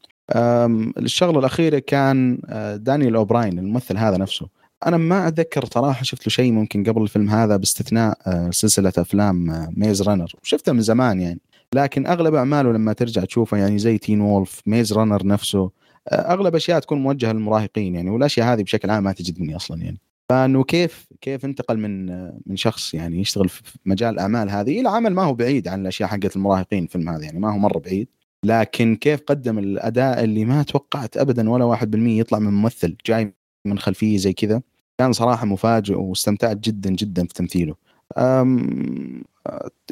[0.99, 4.49] الشغلة الأخيرة كان آه، ديلان أوبراين الممثل هذا نفسه.
[4.87, 9.69] أنا ما أتذكر صراحة شفت له شيء ممكن قبل الفيلم هذا باستثناء آه، سلسلة أفلام
[9.77, 11.41] Maze Runner وشفته من زمان يعني.
[11.75, 15.71] لكن أغلب أعماله لما ترجع تشوفه يعني زي تين وولف ميز رانر نفسه
[16.09, 20.01] آه، أغلب أشياء تكون موجهة للمراهقين يعني والأشياء هذه بشكل عام ما تجذبني أصلا يعني.
[20.29, 22.07] فإنه كيف كيف انتقل من
[22.47, 26.09] من شخص يعني يشتغل في مجال الأعمال هذه إلى عمل ما هو بعيد عن الأشياء
[26.09, 28.09] حقت المراهقين الفيلم هذا يعني ما هو مرة بعيد.
[28.45, 33.79] لكن كيف قدم الأداء اللي ما توقعت ابدا ولا 1% يطلع من ممثل جاي من
[33.79, 34.63] خلفية زي كذا؟
[34.99, 37.75] كان صراحة مفاجئ واستمتعت جدا جدا في تمثيله.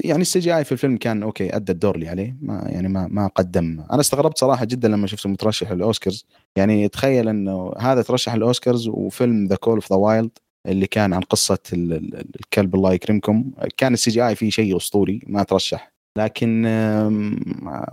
[0.05, 3.27] يعني ال CGI في الفيلم كان أوكي أدى الدور اللي عليه ما يعني ما ما
[3.27, 3.85] قدم.
[3.93, 6.27] أنا استغربت صراحة جدا لما شفته مترشح للأوسكارز.
[6.57, 10.31] يعني تخيل إنه هذا ترشح للأوسكارز وفيلم The Call of the Wild
[10.67, 13.51] اللي كان عن قصة الكلب الله يكرمكم.
[13.77, 15.93] كان ال CGI فيه شيء أسطوري ما ترشح.
[16.17, 16.69] لكن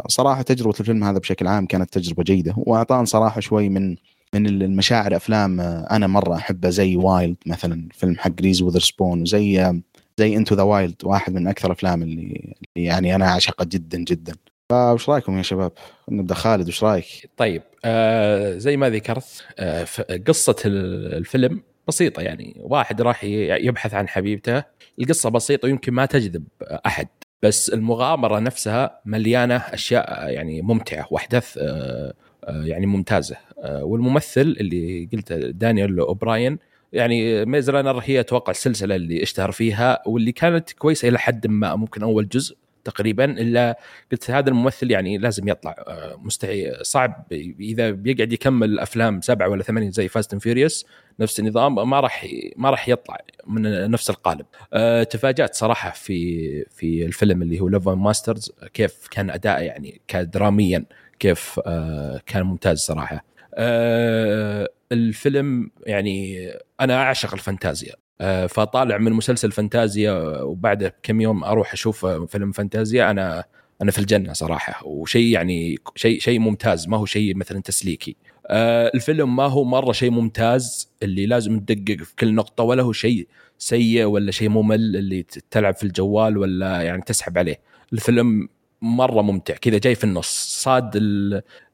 [0.07, 2.53] صراحة تجربة الفيلم هذا بشكل عام كانت تجربة جيدة.
[2.57, 3.95] واعطانا صراحة شوي من
[4.33, 9.81] من المشاعر أفلام أنا مرة أحبها زي Wild مثلا فيلم حق ريس وذرسبون وزي
[10.19, 14.33] زي Into the Wild واحد من أكثر الأفلام اللي, يعني أنا أعشقها جدا جدا.
[14.69, 15.71] فايش رأيكم يا شباب؟
[16.09, 16.35] نبدأ.
[16.35, 19.87] خالد وش رأيك؟ طيب آه زي ما ذكرت آه
[20.27, 22.55] قصة الفيلم بسيطة يعني.
[22.59, 24.63] واحد راح يبحث عن حبيبته.
[24.99, 26.43] القصة بسيطة ويمكن ما تجذب
[26.85, 27.07] أحد
[27.43, 33.37] بس المغامرة نفسها مليانة أشياء يعني ممتعة وأحداث آه، آه، يعني ممتازة.
[33.63, 36.59] آه، والممثل اللي قلت ديلان أوبراين
[36.93, 41.75] يعني Maze Runner هي أتوقع السلسلة اللي اشتهر فيها واللي كانت كويسة إلى حد ما
[41.75, 43.79] ممكن أول جزء تقريبا إلا
[44.11, 47.25] قلت هذا الممثل يعني لازم يطلع آه، مستحيل صعب
[47.59, 50.85] إذا بيقعد يكمل أفلام سبعة ولا ثمانية زي Fast and Furious
[51.19, 54.45] نفس النظام ما راح ما راح يطلع من نفس القالب.
[54.73, 60.01] أه تفاجأت صراحة في في الفيلم اللي هو Love and Monsters كيف كان أداء يعني
[60.07, 60.85] كدراميا
[61.19, 63.25] كيف أه كان ممتاز صراحة.
[63.55, 66.47] أه الفيلم يعني
[66.81, 67.93] أنا أعشق الفانتازيا.
[68.21, 73.43] آه، فطالع من مسلسل فانتازيا وبعد كم يوم أروح أشوف فيلم فانتازيا أنا
[73.81, 74.87] أنا في الجنة صراحة.
[74.87, 78.15] وشيء يعني شيء شيء ممتاز ما هو شيء مثلا تسليكي.
[78.47, 82.91] آه، الفيلم ما هو مرة شيء ممتاز اللي لازم تدقق في كل نقطة ولا هو
[82.91, 87.59] شيء سيء ولا شيء ممل اللي تلعب في الجوال ولا يعني تسحب عليه.
[87.93, 88.49] الفيلم
[88.81, 90.91] مرة ممتع كذا جاي في النص صاد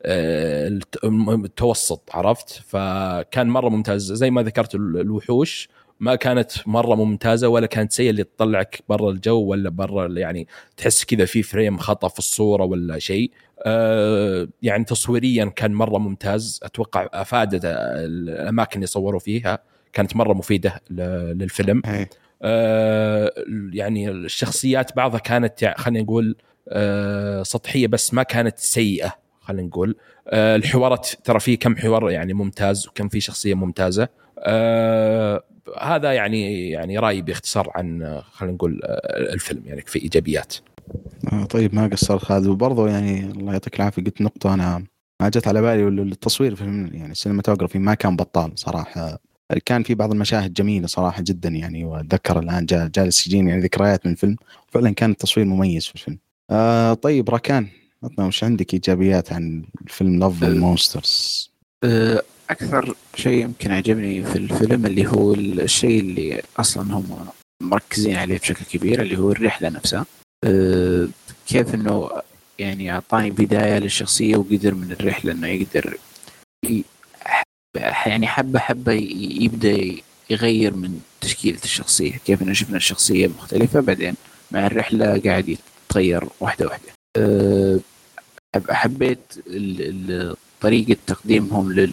[0.03, 7.65] آه، التوسط عرفت؟ فكان مرة ممتاز زي ما ذكرت الوحوش ما كانت مرة ممتازة ولا
[7.65, 12.19] كانت سيئة اللي تطلعك برا الجو ولا برا يعني تحس كذا في فريم خطأ في
[12.19, 13.31] الصورة ولا شيء.
[13.65, 19.59] أه يعني تصويريا كان مرة ممتاز أتوقع افادت الأماكن اللي صوروا فيها
[19.93, 21.81] كانت مرة مفيدة للفيلم.
[22.41, 23.33] أه
[23.73, 26.35] يعني الشخصيات بعضها كانت خلينا نقول
[27.43, 29.95] سطحية بس ما كانت سيئة خلينا نقول.
[30.27, 34.07] أه الحوارات ترى في كم حوار يعني ممتاز وكم في شخصية ممتازة.
[34.39, 35.43] أه
[35.79, 38.81] هذا يعني يعني رأيي باختصار عن خلينا نقول
[39.33, 40.55] الفيلم يعني في إيجابيات.
[41.33, 42.47] آه طيب ما قصرت خالد.
[42.47, 44.83] وبرضه يعني الله يعطيك العافية قلت نقطة أنا
[45.21, 49.19] ما جت على بالي التصوير في يعني السينماتوجرافي ما كان بطال صراحة.
[49.65, 54.11] كان في بعض المشاهد جميلة صراحة جدا يعني وأتذكر الآن جالس يجيني يعني ذكريات من
[54.11, 54.35] الفيلم.
[54.67, 56.19] فعلا كان التصوير مميز في الفيلم.
[56.53, 57.67] آه طيب راكان
[58.03, 61.49] عطنا وش عندك إيجابيات عن الفيلم Love Monsters؟
[62.49, 67.27] أكثر شيء يمكن عجبني في الفيلم اللي هو الشيء اللي أصلا هم
[67.61, 70.05] مركزين عليه بشكل كبير اللي هو الرحلة نفسها
[70.43, 71.07] أه
[71.47, 72.09] كيف إنه
[72.59, 75.97] يعني أعطاني بداية للشخصية وقدر من الرحلة إنه يقدر
[78.05, 78.93] يعني حبة حبة
[79.41, 79.95] يبدأ
[80.29, 84.15] يغير من تشكيلة الشخصية كيف إنه شفنا الشخصية مختلفة بعدين
[84.51, 85.57] مع الرحلة قاعد
[85.93, 86.91] يتغير واحدة واحدة.
[87.17, 87.79] أه
[88.69, 89.19] حبيت
[90.61, 91.89] طريقة تقديمهم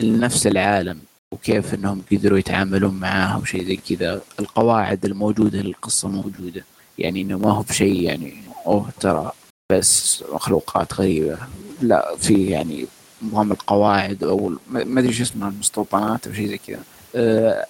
[0.00, 0.98] لنفس العالم
[1.32, 4.20] وكيف إنهم قدروا يتعاملون معاها وشيء زي كذا.
[4.40, 6.64] القواعد الموجودة للقصة موجودة.
[6.98, 9.32] يعني إنه ما هو بشيء يعني أوه ترى
[9.72, 11.38] بس مخلوقات غريبة.
[11.82, 12.86] لا في يعني
[13.22, 16.80] نظام القواعد أو ما أدري شو اسمها المستوطنات أو شيء زي كذا.
[17.14, 17.66] أه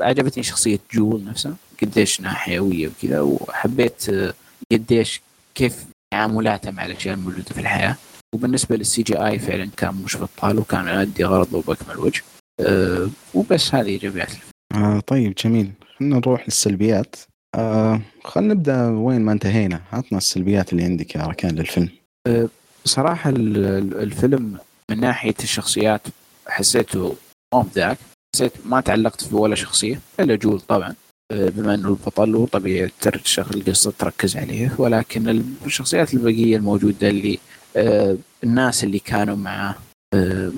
[0.00, 4.34] عجبتني شخصية جول نفسها قديش إنها حيوية وكذا وحبيت أه
[4.72, 5.20] قديش
[5.54, 7.96] كيف تعاملاتها مع الأشياء الموجودة في الحياة.
[8.34, 12.22] وبالنسبة للسي جي اي فعلا كان مش بطال وكان يؤدي غرضه باكمل وجه.
[12.60, 14.32] أه وبس هذه إيجابيات
[14.74, 15.72] آه طيب جميل.
[15.98, 17.16] خلينا نروح للسلبيات.
[17.54, 19.82] آه خلينا نبدأ وين ما انتهينا.
[19.92, 21.88] عطنا السلبيات اللي عندك يا ركان للفيلم.
[22.26, 22.48] أه
[22.84, 24.58] صراحة الفيلم
[24.90, 26.02] من ناحية الشخصيات
[26.48, 27.16] حسيته
[27.54, 27.98] مو ذاك
[28.34, 30.94] حسيت ما تعلقت في ولا شخصية إلا جول طبعا.
[31.32, 32.90] بما أنه البطل وطبيعي
[33.38, 37.38] القصة تركز عليه ولكن الشخصيات البقية الموجودة اللي
[37.76, 39.74] أه الناس اللي كانوا معاه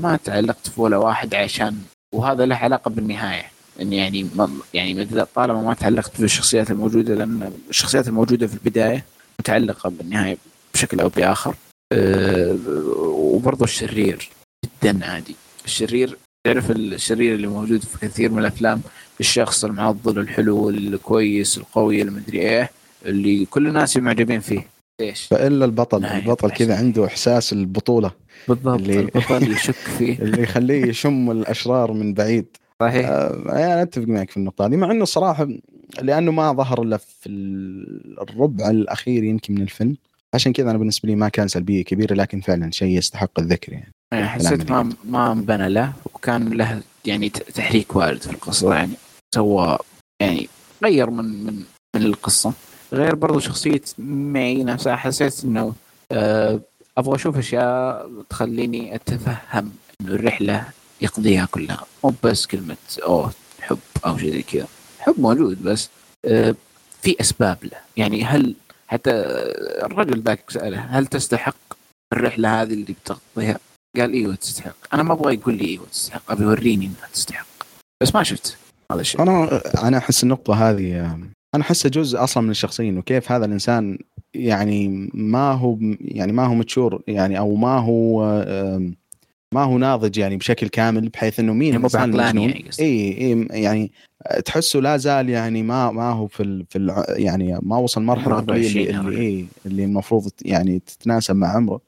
[0.03, 1.77] ما تعلقت في ولا واحد عشان
[2.15, 3.45] وهذا له علاقة بالنهاية.
[3.81, 4.27] إن يعني
[4.75, 5.05] يعني
[5.35, 9.05] طالما ما تعلقت بالشخصيات الموجودة لأن الشخصيات الموجودة في البداية
[9.41, 10.37] متعلقة بالنهاية
[10.75, 11.55] بشكل أو بآخر.
[11.93, 12.59] أه
[13.07, 14.29] وبرضه الشرير
[14.65, 15.37] جدا عادي.
[15.65, 18.81] الشرير تعرف الشرير اللي موجود في كثير من الأفلام
[19.21, 22.71] الشخص المعضل الحلو الكويس القوي المدري إيه
[23.07, 24.67] اللي كل الناس معجبين فيه.
[25.01, 28.11] إيش فإلا البطل البطل كذا عنده إحساس البطولة.
[28.49, 30.19] بالضبط اللي البطل يشك فيه.
[30.19, 32.47] اللي يخليه يشم الأشرار من بعيد.
[32.81, 33.09] صحيح.
[33.09, 35.49] آه أنا أتفق معك في النقطة هذه مع إنه صراحة
[36.03, 37.29] لأنه ما ظهر إلا في
[38.23, 39.97] الربع الأخير يمكن من الفيلم.
[40.35, 43.93] عشان كذا أنا بالنسبة لي ما كان سلبية كبيرة لكن فعلا شيء يستحق الذكر يعني.
[44.13, 48.75] يعني حسيت ما ما انبنى له وكان له يعني تحريك وارد في القصة.
[48.75, 48.93] يعني
[49.35, 49.79] سوى
[50.21, 50.49] يعني
[50.85, 51.63] غير من من
[51.97, 52.53] من القصة.
[52.93, 55.75] غير برضو شخصية معي نفسها حسيت إنه
[56.13, 56.61] أه
[56.99, 60.65] أبغى أشوف أشياء تخليني أتفهم إنه الرحلة
[61.01, 61.87] يقضيها كلها.
[62.05, 64.67] مو بس كلمة أوه حب أو شيء زي كذا.
[64.99, 65.89] حب موجود بس
[66.25, 66.55] أه
[67.03, 67.79] في أسباب له.
[67.97, 68.55] يعني هل
[68.91, 69.11] حتى
[69.83, 71.57] الرجل ذاك سأله هل تستحق
[72.13, 73.59] الرحلة هذه اللي بتقضيها؟
[73.97, 77.47] قال أيوه تستحق أنا ما أبغى يقول لي أيوه تستحق أبي يوريني إنها تستحق.
[78.03, 78.57] بس ما شفت
[78.93, 79.23] هذا الشيء.
[79.23, 81.19] أنا أنا أحس النقطة هذه
[81.55, 83.99] أنا احسه جزء أصلا من الشخصية إنه كيف هذا الإنسان
[84.35, 88.25] يعني ما هو يعني ما هو متشور يعني أو ما هو
[89.55, 93.93] ما هو ناضج يعني بشكل كامل بحيث إنه مين الإنسان المجنون يعني إي إي يعني
[94.45, 98.39] تحسه لا زال يعني ما ما هو في ال في ال يعني ما وصل مرحلة
[98.39, 101.81] اللي اللي, إيه اللي المفروض يعني تتناسب مع عمره.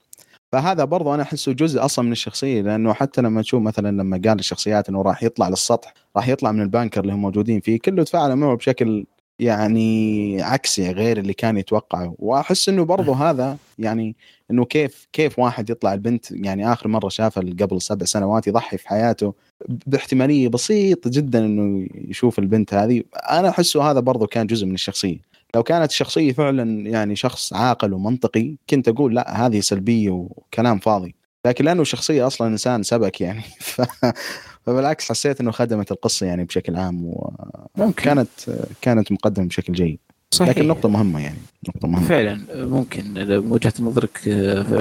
[0.52, 4.38] فهذا برضو أنا أحسه جزء أصلا من الشخصية لأنه حتى لما تشوف مثلا لما قال
[4.38, 8.36] الشخصيات إنه راح يطلع للسطح راح يطلع من البانكر اللي هم موجودين فيه كله تفاعل
[8.36, 9.06] معه بشكل
[9.38, 12.14] يعني عكسي غير اللي كان يتوقعه.
[12.18, 14.16] وأحس إنه برضو هذا يعني
[14.52, 18.88] إنه كيف كيف واحد يطلع البنت يعني آخر مرة شافها قبل سبع سنوات يضحي في
[18.88, 19.34] حياته
[19.86, 23.02] باحتمالية بسيطه جدا إنه يشوف البنت هذه.
[23.30, 25.18] أنا أحسه هذا برضو كان جزء من الشخصية.
[25.54, 31.14] لو كانت الشخصية فعلا يعني شخص عاقل ومنطقي كنت أقول لا هذه سلبية وكلام فاضي.
[31.46, 33.82] لكن لأنه شخصيه أصلا إنسان سبك يعني ف...
[34.62, 37.14] فبالعكس حسيت إنه خدمت القصة يعني بشكل عام
[37.78, 38.28] وكانت
[38.80, 39.98] كانت مقدمة بشكل جيد.
[40.32, 40.48] صحيح.
[40.48, 44.18] لكن نقطة مهمة يعني نقطة مهمة فعلا ممكن وجهة نظرك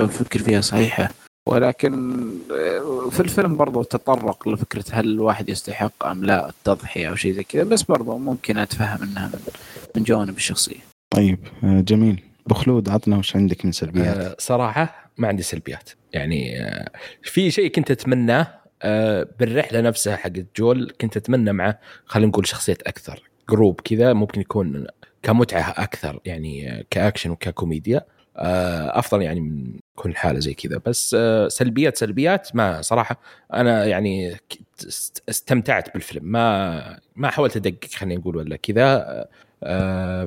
[0.10, 1.10] فكر فيها صحيحة
[1.48, 2.22] ولكن
[3.12, 7.64] في الفيلم برضو تطرق لفكرة هل الواحد يستحق أم لا التضحية أو شيء زي كذا
[7.64, 9.32] بس برضو ممكن أتفهم إنها
[9.96, 10.80] من جوانب الشخصية.
[11.10, 16.54] طيب جميل بخلود عطنا وش عندك من سلبيات؟ أه صراحة ما عندي سلبيات يعني
[17.24, 18.48] في شيء كنت أتمناه
[18.82, 24.42] أه بالرحلة نفسها حقت جول كنت أتمنى معه خلينا نقول شخصيات أكثر group كذا ممكن
[24.42, 24.88] يكون
[25.24, 28.06] كمتعة أكثر يعني كأكشن وككوميديا
[28.36, 30.82] أفضل يعني من كل حالة زي كذا.
[30.86, 31.16] بس
[31.48, 33.20] سلبيات سلبيات ما صراحة
[33.54, 34.38] أنا يعني
[35.30, 36.26] استمتعت بالفيلم.
[36.26, 39.26] ما ما حاولت أدقق خلينا نقول ولا كذا.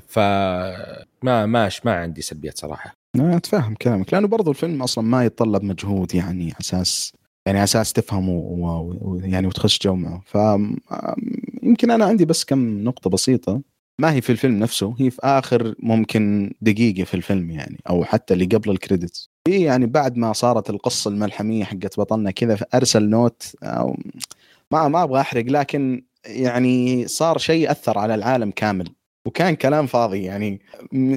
[0.08, 2.94] فما ماش ما عندي سلبيات صراحة.
[3.16, 4.14] أنا أتفهم كلامك.
[4.14, 7.12] لأنه برضو الفيلم أصلا ما يتطلب مجهود يعني أساس
[7.46, 8.32] يعني أساس تفهمه
[9.02, 10.22] ويعني وتخش جو معه.
[10.26, 10.38] ف
[11.62, 13.60] يمكن أنا عندي بس كم نقطة بسيطة.
[14.00, 18.34] ما هي في الفيلم نفسه هي في آخر ممكن دقيقة في الفيلم يعني أو حتى
[18.34, 19.30] اللي قبل ال credits.
[19.48, 23.96] هي يعني بعد ما صارت القصة الملحمية حقت بطلنا كذا أرسل note أو
[24.70, 28.88] ما ما أبغى أحرق لكن يعني صار شيء اثر على العالم كامل.
[29.26, 30.60] وكان كلام فاضي يعني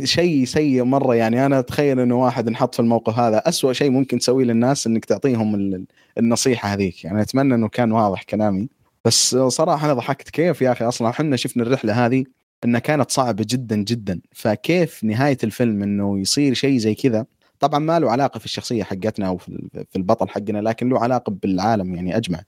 [0.04, 1.46] شيء سيء مرة يعني.
[1.46, 5.86] أنا أتخيل إنه واحد انحط في الموقف هذا أسوأ شيء ممكن تسويه للناس إنك تعطيهم
[6.18, 7.04] النصيحة هذيك.
[7.04, 8.70] يعني أتمنى إنه كان واضح كلامي.
[9.06, 12.26] بس صراحة أنا ضحكت كيف يا أخي؟ أصلا إحنا شفنا الرحلة هذه
[12.66, 14.22] إنها كانت صعبة جدا جدا.
[14.32, 17.26] فكيف نهاية الفيلم إنه يصير شيء زي كذا؟
[17.60, 21.96] طبعا ما له علاقة في الشخصية حقتنا أو في البطل حقنا لكن له علاقة بالعالم
[21.96, 22.42] يعني أجمع.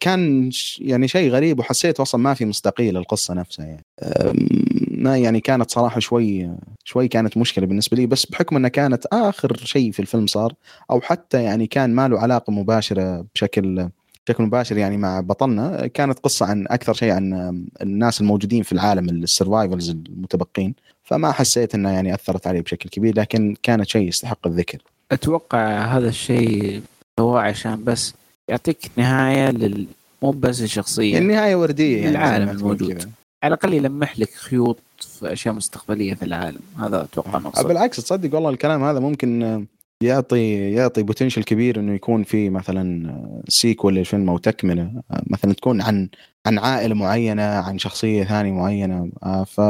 [0.00, 3.84] كان يعني شيء غريب وحسيت أصلا ما في مصداقيه للقصه نفسها يعني.
[4.90, 6.50] ما يعني كانت صراحة شوي
[6.84, 10.54] شوي كانت مشكلة بالنسبة لي بس بحكم إنها كانت آخر شيء في الفيلم صار
[10.90, 13.88] أو حتى يعني كان ما له علاقة مباشرة بشكل
[14.26, 19.08] بشكل مباشر يعني مع بطلنا كانت قصة عن أكثر شيء عن الناس الموجودين في العالم
[19.08, 20.74] السرفايفلز المتبقين.
[21.04, 24.78] فما حسيت انها يعني أثرت علي بشكل كبير لكن كانت شيء يستحق الذكر.
[25.12, 26.82] أتوقع هذا الشيء
[27.20, 28.14] هو عشان بس
[28.48, 29.86] يعطيك نهاية لل
[30.22, 33.10] مو بس الشخصيه النهاية وردية يعني العالم الموجود.
[33.42, 36.60] على الأقل يلمح لك خيوط في أشياء مستقبلية في العالم.
[36.78, 37.66] هذا أتوقع مقصد.
[37.66, 39.66] بالعكس تصدق والله الكلام هذا ممكن
[40.02, 43.14] يعطي يعطي بوتنشل كبير إنه يكون في مثلا
[43.48, 45.02] سيكول للفيلم أو تكملة.
[45.26, 46.08] مثلا تكون عن
[46.46, 49.10] عن عائلة معينة عن شخصية ثانية معينة.
[49.46, 49.60] ف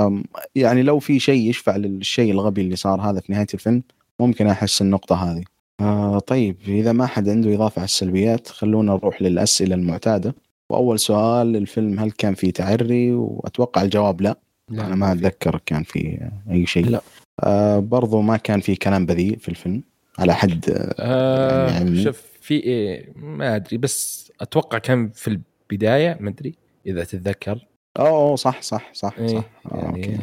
[0.54, 3.82] يعني لو في شيء يشفع للشيء الغبي اللي صار هذا في نهاية الفيلم
[4.20, 5.44] ممكن أحس النقطة هذه.
[5.80, 10.34] آه طيب إذا ما حد عنده إضافة على السلبيات خلونا نروح للأسئلة المعتادة.
[10.70, 14.36] وأول سؤال الفيلم هل كان فيه تعري؟ وأتوقع الجواب لا,
[14.70, 16.86] لا أنا ما أتذكر كان في أي شيء.
[16.88, 17.00] لا.
[17.40, 19.82] آه برضو ما كان في كلام بذيء في الفيلم.
[20.18, 26.30] على حد آه يعني شوف في إيه ما أدري بس أتوقع كان في البداية ما
[26.30, 26.54] أدري
[26.86, 27.66] إذا تتذكر
[27.98, 30.18] أوه صح صح صح إيه صح يعني أوكي.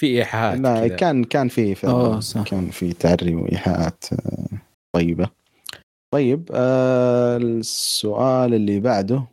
[0.00, 0.96] في إيحاءات لا كدا.
[0.96, 1.74] كان كان في
[2.50, 4.04] كان في تعري وإيحاءات
[4.96, 5.28] طيبة
[6.14, 9.24] طيب آه السؤال اللي بعده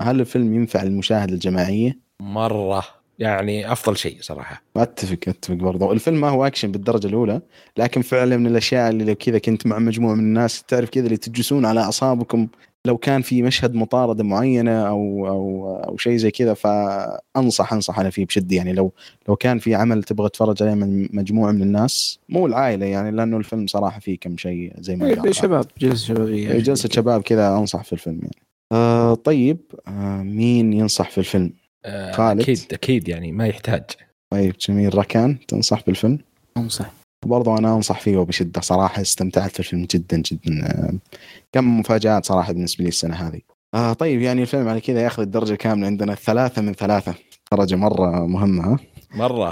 [0.00, 2.84] هل الفيلم ينفع للمشاهدة الجماعية؟ مرة
[3.18, 4.62] يعني أفضل شيء صراحة.
[4.76, 5.92] أتفق أتفق برضو.
[5.92, 7.40] الفيلم ما هو أكشن بالدرجة الأولى
[7.78, 11.16] لكن فعلا من الأشياء اللي لو كذا كنت مع مجموعة من الناس تعرف كذا اللي
[11.16, 12.48] تجلسون على أعصابكم
[12.86, 18.10] لو كان في مشهد مطاردة معينة أو أو أو شيء زي كذا فأنصح أنصح أنا
[18.10, 18.56] فيه بشدة.
[18.56, 18.92] يعني لو
[19.28, 23.36] لو كان في عمل تبغى تتفرج عليه من مجموعة من الناس مو العائلة يعني لأنه
[23.36, 25.34] الفيلم صراحة فيه كم شيء زي ما قال.
[25.34, 28.36] شباب جلسة شبابية إيه، جلسة شباب كذا أنصح في الفيلم يعني.
[28.72, 31.52] آه طيب آه مين ينصح في الفيلم؟
[31.84, 33.84] آه خالد أكيد أكيد يعني ما يحتاج.
[34.32, 34.98] طيب جميل.
[34.98, 36.18] ركان تنصح بالفيلم؟
[36.56, 36.90] أنصح.
[37.26, 40.66] برضو أنا أنصح فيه وبشده صراحة استمتعت في الفيلم جدا جدا.
[40.66, 40.94] آه،
[41.52, 43.40] كم مفاجآت صراحة بالنسبة لي السنة هذه.
[43.74, 45.86] آه طيب يعني الفيلم على كذا ياخذ الدرجة كاملة.
[45.86, 47.14] عندنا ثلاثة من ثلاثة.
[47.52, 48.78] درجة مرة مهمة ها؟
[49.14, 49.50] مرة.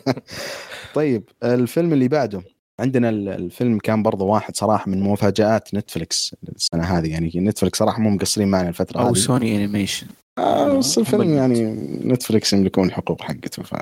[0.94, 2.42] طيب الفيلم اللي بعده.
[2.80, 7.10] عندنا الفيلم كان برضه واحد صراحة من مفاجآت نتفلكس السنة هذه.
[7.10, 9.08] يعني نتفلكس صراحة مو مقصرين معنا الفترة هذه.
[9.08, 10.06] أو سوني أنيميشن.
[10.38, 11.62] آه بس الفيلم يعني
[12.04, 13.74] نتفلكس يملكون الحقوق حقته ف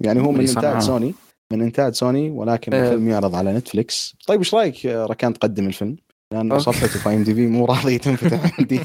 [0.00, 1.14] يعني هو من إنتاج سوني
[1.52, 5.96] من إنتاج سوني ولكن أه الفيلم يعرض على نتفلكس طيب إيش رأيك ركان تقدم الفيلم؟
[6.32, 8.80] لأن صفحته في IMDb مو راضية تنفتح عندي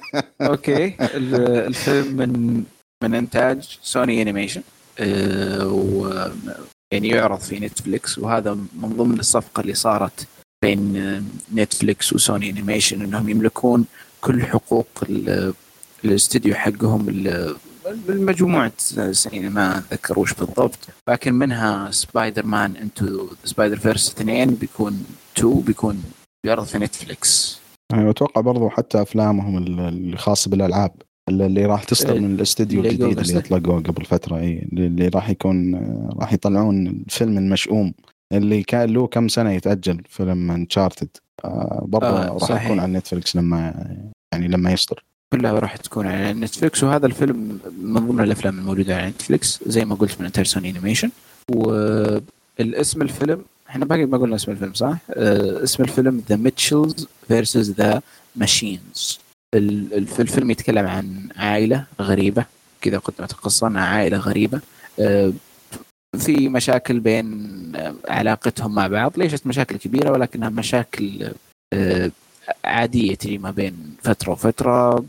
[0.40, 0.96] okay.
[1.00, 2.64] الفيلم من
[3.04, 4.62] من إنتاج سوني أنيميشن.
[4.98, 6.08] أه و
[6.92, 10.26] يعني يعرض في نتفلكس وهذا من ضمن الصفقة اللي صارت
[10.64, 13.84] بين نتفلكس وسوني أنيميشن إنهم يملكون
[14.20, 14.86] كل حقوق
[16.04, 17.06] الاستديو حقهم
[18.08, 18.72] مجموعة
[19.32, 20.78] ما أتذكر وش بالضبط.
[21.08, 25.04] لكن منها Spider-Man Into Spider-Verse اثنين بيكون
[25.34, 26.02] two بيكون
[26.44, 27.60] بيعرض في نتفلكس
[27.94, 30.92] أيوة أتوقع برضو حتى أفلامهم الخاصة بالألعاب
[31.28, 35.74] اللي راح تصدر من الاستديو الجديد اللي اطلقوه قبل فترة اي اللي راح يكون
[36.20, 37.94] راح يطلعون الفيلم المشؤوم
[38.32, 41.08] اللي كان له كم سنة يتأجل فيلم Uncharted
[41.44, 43.86] آه برضه آه راح يكون على نتفلكس لما
[44.32, 45.04] يعني لما يصدر.
[45.34, 49.94] كلها راح تكون على نتفلكس وهذا الفيلم من ضمن الأفلام الموجودة على نتفلكس زي ما
[49.94, 51.10] قلت من انتاج سوني انيميشن
[51.50, 57.70] والاسم الفيلم إحنا باقي ما قلنا اسم الفيلم صح؟ آه اسم الفيلم The Mitchells Versus
[57.70, 58.02] the
[58.36, 59.18] Machines
[59.54, 62.44] الفيلم يتكلم عن عائلة غريبة
[62.80, 64.60] كذا قدمت القصة انها عائلة غريبة.
[65.00, 65.32] آه
[66.18, 67.52] في مشاكل بين
[68.08, 69.12] علاقتهم مع بعض.
[69.16, 71.30] ليست مشاكل كبيرة ولكنها مشاكل
[71.72, 72.10] آه
[72.64, 75.04] عادية تجي ما بين فترة وفترة.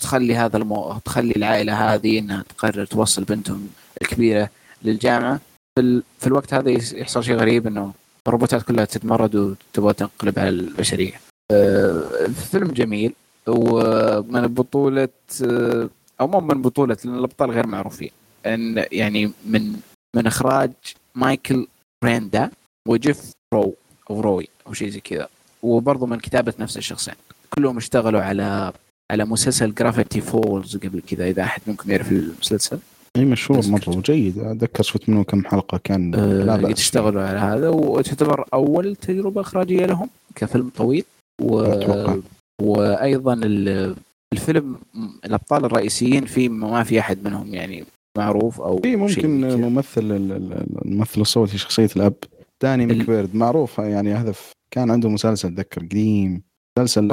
[0.00, 0.98] تخلي هذا المو...
[1.04, 3.68] تخلي العائلة هذه إنها تقرر توصل بنتهم
[4.02, 4.50] الكبيرة
[4.82, 5.40] للجامعة
[5.74, 6.02] في, ال...
[6.20, 7.92] في الوقت هذا يحصل شيء غريب إنه
[8.26, 11.20] الروبوتات كلها تتمرد وتبغى تنقلب على البشرية.
[11.50, 12.26] أه...
[12.50, 13.12] فيلم جميل
[13.46, 15.08] ومن بطولة
[15.44, 15.88] أه...
[16.20, 18.10] أو مو من بطولة لأن الأبطال غير معروفين.
[18.46, 19.76] إن يعني من
[20.16, 20.70] من إخراج
[21.14, 21.66] مايكل
[22.04, 22.50] ريندا
[22.88, 23.74] وجيف رو
[24.10, 25.28] أو روي أو شيء زي كذا
[25.62, 27.14] وبرضه من كتابة نفس الشخصين
[27.50, 28.72] كلهم اشتغلوا على
[29.10, 32.78] على مسلسل Gravity Falls قبل كذا إذا أحد منكم يعرف المسلسل؟
[33.16, 34.38] إي مشهور مرة وجيد.
[34.38, 36.10] أتذكر شفت منه كم حلقة كان
[36.46, 36.80] لا بأس.
[36.80, 41.04] يشتغلوا على هذا وتعتبر أول تجربة إخراجية لهم كفيلم طويل.
[41.42, 41.76] و...
[42.62, 43.40] وأيضا
[44.32, 44.76] الفيلم
[45.24, 47.84] الأبطال الرئيسيين فيه ما في أحد منهم يعني
[48.18, 50.02] معروف أو في ممكن ممثل
[50.84, 52.14] الممثل الصوتي شخصية الأب
[52.62, 54.34] داني مكبيرد معروف يعني هذا
[54.70, 56.42] كان عنده مسلسل أتذكر قديم
[56.78, 57.08] مسلسل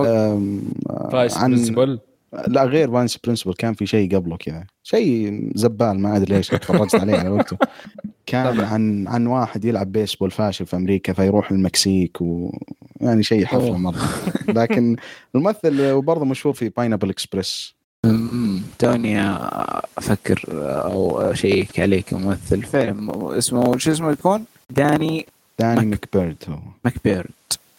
[1.12, 2.00] Vice عن Principal
[2.48, 4.64] لا غير Vice Principal كان في شيء قبله كذا.
[4.84, 7.58] شيء زبال ما أدري ليش تفرجت عليه على وقته.
[8.26, 14.10] كان عن عن واحد يلعب بيسبول فاشل في أمريكا فيروح المكسيك ويعني شيء حفله مرة.
[14.48, 14.96] لكن
[15.36, 17.74] الممثل وبرضه مشهور في باينابل اكسبريس
[18.80, 19.22] توني
[19.98, 25.26] أفكر أو أشيك عليك ممثل فيلم اسمه شو اسمه يكون؟ داني
[25.60, 26.58] داني مكبيرد هو.
[26.86, 27.30] مكبيرد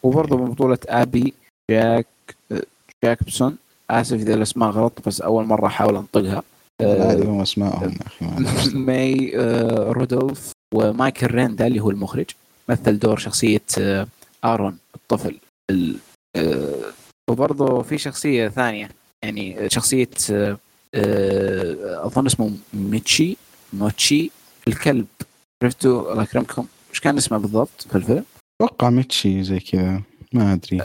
[0.03, 1.35] وبرضه من بطولة أبي.
[1.71, 2.07] جاك
[3.05, 3.57] جاكبسون.
[3.91, 6.43] آسف إذا الأسماء غلط بس أول مرة أحاول أنطقها.
[6.81, 8.07] هذه هم اسمائهم يا
[8.47, 12.27] أخي ماي آه، رودولف ومايكل ريندا اللي هو المخرج
[12.69, 14.07] مثل دور شخصية آه،
[14.45, 15.39] آرون الطفل.
[16.37, 16.93] آه،
[17.31, 18.89] وبرضه في شخصية ثانية
[19.25, 20.09] يعني شخصية
[22.05, 23.37] أظن اسمه ميتشي
[23.73, 24.31] موتشي
[24.69, 25.07] الكلب.
[25.63, 28.25] عرفتوا الله يكرمكم إيش كان اسمه بالضبط في الفيلم؟
[28.61, 30.03] أتوقع ميتشي زي كذا.
[30.35, 30.79] ما أدري.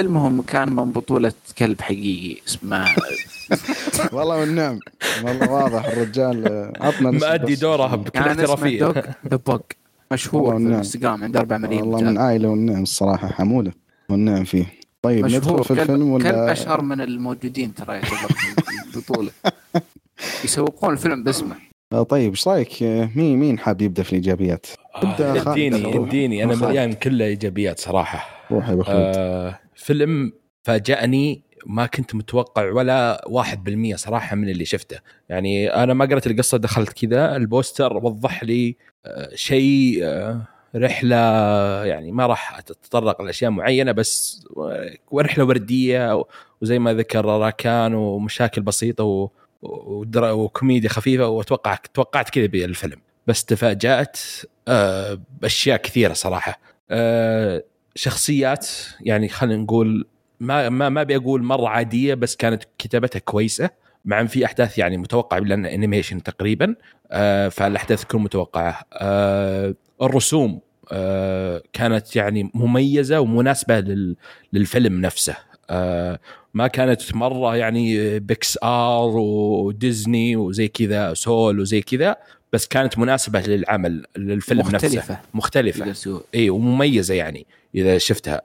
[0.00, 2.86] المهم كان من بطولة كلب حقيقي اسمه
[4.12, 4.78] والله والنعم
[5.24, 8.92] والله واضح الرجال عطنا مأدي دوره بكل احترافية.
[9.28, 9.72] ذا بوك.
[10.12, 13.72] مشهور في الانستغرام عنده 4 مليون والله من عائلة والنعم الصراحة حمولة
[14.10, 14.66] والنعم فيه.
[15.02, 18.36] طيب ندخل في الفيلم ولا؟ كلب أشهر من الموجودين ترى يعتبر
[18.86, 19.30] البطولة.
[20.44, 21.56] يسوقون الفيلم باسمه.
[21.92, 22.82] آه، طيب إيش رأيك؟
[23.16, 26.44] مين مين حاب يبدأ في الإيجابيات؟ أبدأ اديني اديني.
[26.44, 28.37] أنا مليان كله إيجابيات صراحة.
[28.50, 30.32] روح يا آه فيلم
[30.62, 34.98] فاجأني ما كنت متوقع ولا واحد بالمية صراحة من اللي شفته.
[35.28, 38.76] يعني أنا ما قرأت القصة دخلت كذا البوستر وضح لي
[39.06, 40.42] آه شيء آه
[40.76, 41.16] رحلة
[41.84, 44.44] يعني ما راح أتطرق لأشياء معينة بس
[45.10, 46.24] ورحلة وردية
[46.60, 49.30] وزي ما ذكر راكان ومشاكل بسيطة و
[49.62, 52.98] وكوميديا خفيفة وأتوقع توقعت كذا بالفيلم.
[53.26, 54.18] بس تفاجأت
[54.68, 56.60] آه بأشياء كثيرة صراحة.
[56.90, 57.64] آه
[57.94, 58.68] شخصيات
[59.00, 60.06] يعني خلينا نقول
[60.40, 63.70] ما ما ما أبي أقول مرة عادية بس كانت كتابتها كويسة.
[64.04, 66.74] مع إن في أحداث يعني متوقعة لأن animation تقريبا
[67.10, 68.80] آه فالأحداث تكون متوقعة.
[68.92, 70.60] آه الرسوم
[70.92, 73.84] آه كانت يعني مميزة ومناسبة
[74.52, 75.36] للفيلم نفسه.
[75.70, 76.20] آه
[76.54, 82.16] ما كانت مرة يعني بيكسار وديزني وزي كذا Soul وزي كذا.
[82.52, 84.96] بس كانت مناسبة للعمل للفيلم مختلفة.
[84.96, 85.94] نفسه مختلفه
[86.34, 88.40] اي ومميزة يعني إذا شفتها.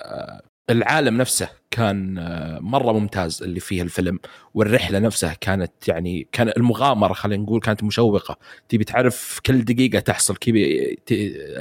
[0.69, 4.19] العالم نفسه كان آه، مرة ممتاز اللي فيه الفيلم
[4.53, 8.37] والرحلة نفسها كانت يعني كان المغامرة خلينا نقول كانت مشوقة.
[8.69, 10.55] تبي تعرف كل دقيقة تحصل كذا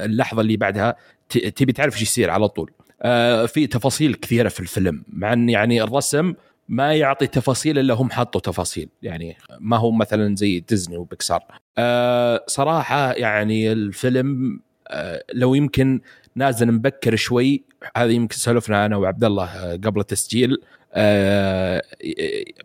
[0.05, 0.95] اللحظة اللي بعدها
[1.29, 2.71] تبي تعرف إيش يصير على طول.
[3.01, 6.33] آه، في تفاصيل كثيرة في الفيلم مع إن يعني الرسم
[6.69, 8.89] ما يعطي تفاصيل إلا هم حطوا تفاصيل.
[9.01, 11.43] يعني ما هو مثلا زي ديزني وبيكسار
[11.77, 16.01] أه صراحة يعني الفيلم أه لو يمكن
[16.35, 17.63] نازل مبكر شوي
[17.97, 20.57] هذا يمكن سولفنا أنا وعبد الله آه، قبل التسجيل.
[20.93, 21.81] أه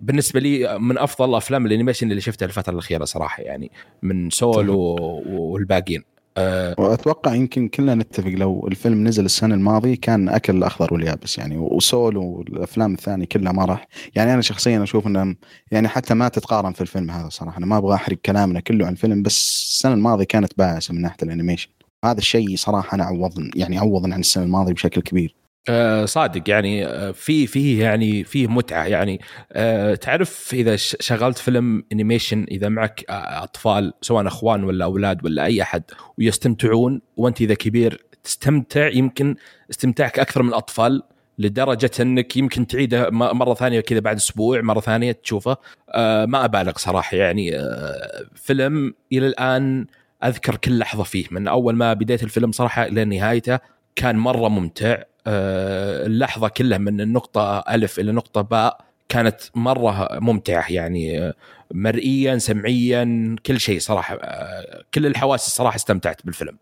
[0.00, 3.70] بالنسبة لي من أفضل افلام الأنيميشن اللي شفتها الفترة الأخيرة صراحة يعني
[4.02, 6.04] من سول والباقيين.
[6.36, 11.56] أه وأتوقع يمكن كلنا نتفق لو الفيلم نزل السنة الماضية كان أكل الأخضر واليابس يعني
[11.58, 13.88] وسول والأفلام الثانية كلها ما راح.
[14.14, 15.36] يعني أنا شخصيا أشوف إنه
[15.70, 17.58] يعني حتى ما تتقارن في الفيلم هذا صراحة.
[17.58, 21.16] أنا ما أبغى أحرق كلامنا كله عن الفيلم بس السنة الماضية كانت بائسة من ناحية
[21.22, 21.68] ال animation.
[22.04, 25.37] هذا الشيء صراحة أنا عوض يعني عوض عن السنة الماضية بشكل كبير.
[25.68, 29.20] آه صادق يعني آه، في في يعني فيه متعة يعني.
[29.52, 35.62] آه تعرف إذا شغلت فيلم animation إذا معك أطفال سواء أخوان ولا أولاد ولا أي
[35.62, 35.82] أحد
[36.18, 39.36] ويستمتعون وأنت إذا كبير تستمتع يمكن
[39.70, 41.02] استمتاعك أكثر من الأطفال
[41.38, 45.56] لدرجة إنك يمكن تعيده مرة ثانية كذا بعد أسبوع مرة ثانية تشوفه.
[46.26, 47.52] ما أبالغ صراحة يعني.
[48.34, 49.86] فيلم إلى الآن
[50.24, 53.58] أذكر كل لحظة فيه من أول ما بديت الفيلم صراحة إلى نهايته
[53.98, 55.02] كان مرة ممتع.
[55.26, 61.34] آه، اللحظة كلها من النقطه ألف إلى نقطة باء كانت مرة ممتعة يعني آه،
[61.74, 66.56] مرئيا سمعيا كل شيء صراحة آه، كل الحواس الصراحه استمتعت بالفيلم.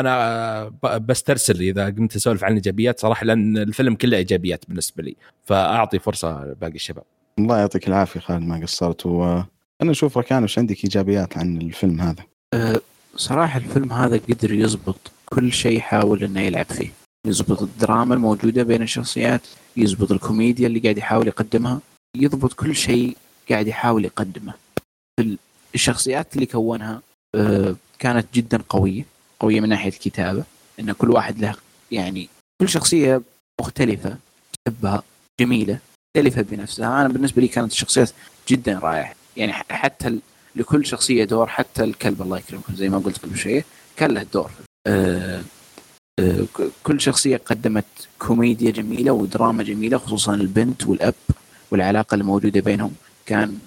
[0.00, 5.16] أنا بسترسل إذا قمت أسولف عن الإيجابيات صراحة لأن الفيلم كله إيجابيات بالنسبة لي.
[5.44, 7.04] فأعطي فرصة لباقي الشباب.
[7.38, 9.06] الله يعطيك العافية خالد ما قصرت.
[9.06, 9.46] وأنا
[9.82, 12.24] أشوف ركان وش عندك إيجابيات عن الفيلم هذا.
[13.16, 16.92] صراحة الفيلم هذا قدر يزبط كل شيء يحاول إنه يلعب فيه.
[17.26, 19.40] يضبط الدراما الموجودة بين الشخصيات
[19.76, 21.80] يضبط الكوميديا اللي قاعد يحاول يقدمها
[22.16, 23.16] يضبط كل شيء
[23.50, 24.54] قاعد يحاول يقدمه.
[25.74, 27.02] الشخصيات اللي كونها
[27.34, 29.04] آه، كانت جدا قوية
[29.40, 30.44] قوية من ناحية الكتابة
[30.80, 31.54] إن كل واحد له
[31.92, 32.28] يعني
[32.60, 33.22] كل شخصية
[33.60, 34.16] مختلفة
[34.64, 35.02] تحبها
[35.40, 35.78] جميلة
[36.16, 37.00] مختلفه بنفسها.
[37.00, 38.10] أنا بالنسبة لي كانت الشخصيات
[38.48, 39.14] جدا رائعة.
[39.36, 40.18] يعني حتى
[40.56, 43.64] لكل شخصية دور حتى الكلب الله يكرمكم زي ما قلت قبل شوية
[43.96, 44.50] كان له دور.
[46.82, 47.84] كل شخصية قدمت
[48.18, 51.14] كوميديا جميلة ودراما جميلة خصوصا البنت والأب
[51.70, 52.92] والعلاقة الموجودة بينهم.
[53.26, 53.58] كان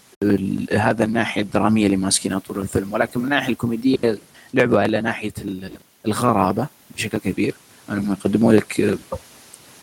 [0.74, 2.93] هذا الناحية الدرامية اللي ماسكينها طول الفيلم.
[2.93, 4.17] ولكن من الناحية الكوميدية
[4.53, 5.34] لعبوا على ناحية
[6.05, 7.55] الغرابة بشكل كبير.
[7.89, 8.97] انهم يقدموا لك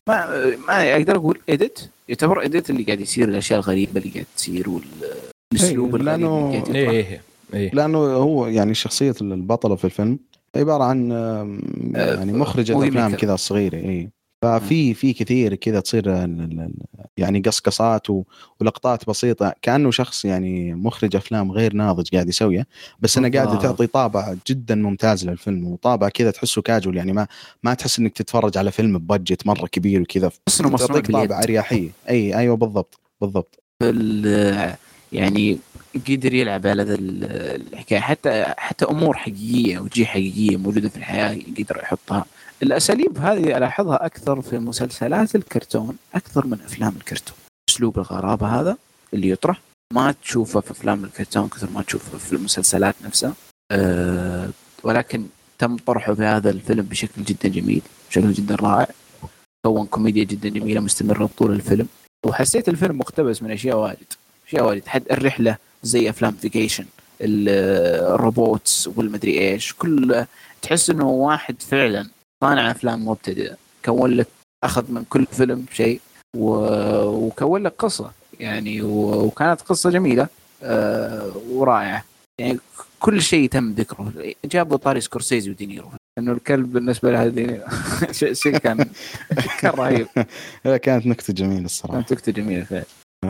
[0.09, 4.71] ما ما أقدر أقول اديت يعتبر اديت اللي قاعد يصير الأشياء الغريبة اللي قاعد تصير
[4.71, 7.23] والأسلوب إيه، لأنه إيه،, إيه
[7.55, 7.71] إيه.
[7.75, 10.19] لأنه هو يعني شخصية البطلة في الفيلم.
[10.57, 11.11] عبارة عن
[11.95, 14.11] يعني مخرجة أفلام كذا صغيرة اي
[14.43, 16.29] ففي في كثير كذا تصير
[17.17, 18.07] يعني قصقصات
[18.61, 19.55] ولقطات بسيطة.
[19.63, 22.67] كأنه شخص يعني مخرج أفلام غير ناضج قاعد يسويها
[23.01, 27.27] بس انه قاعد تعطي طابع جدا ممتاز للفيلم وطابع كذا تحسه كاجول يعني ما
[27.63, 30.31] ما تحس إنك تتفرج على فيلم ببجت مرة كبير وكذا.
[30.49, 31.91] مصنوع طابع أريحية.
[32.09, 33.63] إي أيوه بالضبط بالضبط.
[35.13, 35.59] يعني
[36.09, 38.01] قدر يلعب على هذا الحكاية.
[38.01, 42.25] حتى حتى أمور حقيقية وجيه حقيقية موجودة في الحياة قدر يحطها.
[42.63, 47.37] الأساليب هذه ألاحظها أكثر في مسلسلات الكرتون أكثر من أفلام الكرتون.
[47.71, 48.77] أسلوب الغرابة هذا
[49.15, 49.61] اللي يطرح.
[49.93, 53.35] ما تشوفه في أفلام الكرتون كثر ما تشوفه في المسلسلات نفسها.
[53.71, 54.49] أه
[54.83, 55.27] ولكن
[55.59, 58.89] تم طرحه في هذا الفيلم بشكل جدا جميل بشكل جدا رائع.
[59.67, 61.87] كون كوميديا جدا جميلة مستمرة طول الفيلم.
[62.27, 64.13] وحسيت الفيلم مقتبس من أشياء واجد
[64.49, 64.87] أشياء واجد.
[64.87, 66.85] حد الرحلة زي أفلام Vacation
[67.21, 70.25] ال robots والمدري إيش كل
[70.63, 72.09] تحس إنه واحد فعلا
[72.45, 73.57] صانع أفلام مبتدئة.
[73.85, 74.27] كون لك
[74.65, 76.01] أخذ من كل فيلم شيء
[76.37, 76.49] و...
[77.27, 78.11] وكون لك قصة
[78.41, 79.25] يعني و...
[79.25, 80.29] وكانت قصة جميلة
[80.63, 82.05] آه ورائعة.
[82.41, 82.59] يعني
[83.01, 84.13] كل شيء تم ذكره.
[84.45, 85.91] جابوا طاري سكورسيزي ودينيرو.
[86.19, 87.65] إنه الكلب بالنسبة له هذه
[88.33, 88.91] شيء كان
[89.61, 90.07] كان رهيب.
[90.83, 91.95] كانت نكتة جميلة الصراحة.
[91.95, 92.85] كانت نكتة جميلة فعلا.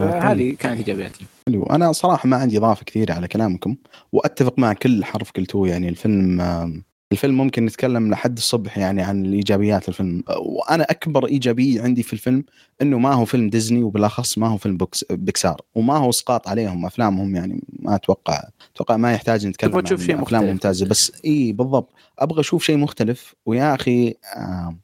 [0.05, 1.25] هذه كانت إيجابياتي.
[1.47, 1.63] حلو.
[1.63, 3.77] أنا صراحة ما عندي إضافة كثيرة على كلامكم
[4.13, 5.69] وأتفق مع كل حرف قلتوه.
[5.69, 6.41] يعني الفيلم
[7.13, 10.23] الفيلم ممكن نتكلم لحد الصبح يعني عن الإيجابيات الفيلم.
[10.39, 12.45] وأنا أكبر ايجابيه عندي في الفيلم
[12.83, 15.61] إنه ما هو فيلم ديزني وبالأخص ما هو فيلم بوكس بيكسار.
[15.75, 18.43] وما هو اسقاط عليهم أفلامهم يعني ما أتوقع
[18.75, 20.53] أتوقع ما يحتاج نتكلم تبغى تشوف شيء أفلام مختلف.
[20.53, 20.87] ممتازة.
[20.87, 21.93] بس اي بالضبط.
[22.19, 23.35] أبغى أشوف شيء مختلف.
[23.47, 24.77] ويا أخي آه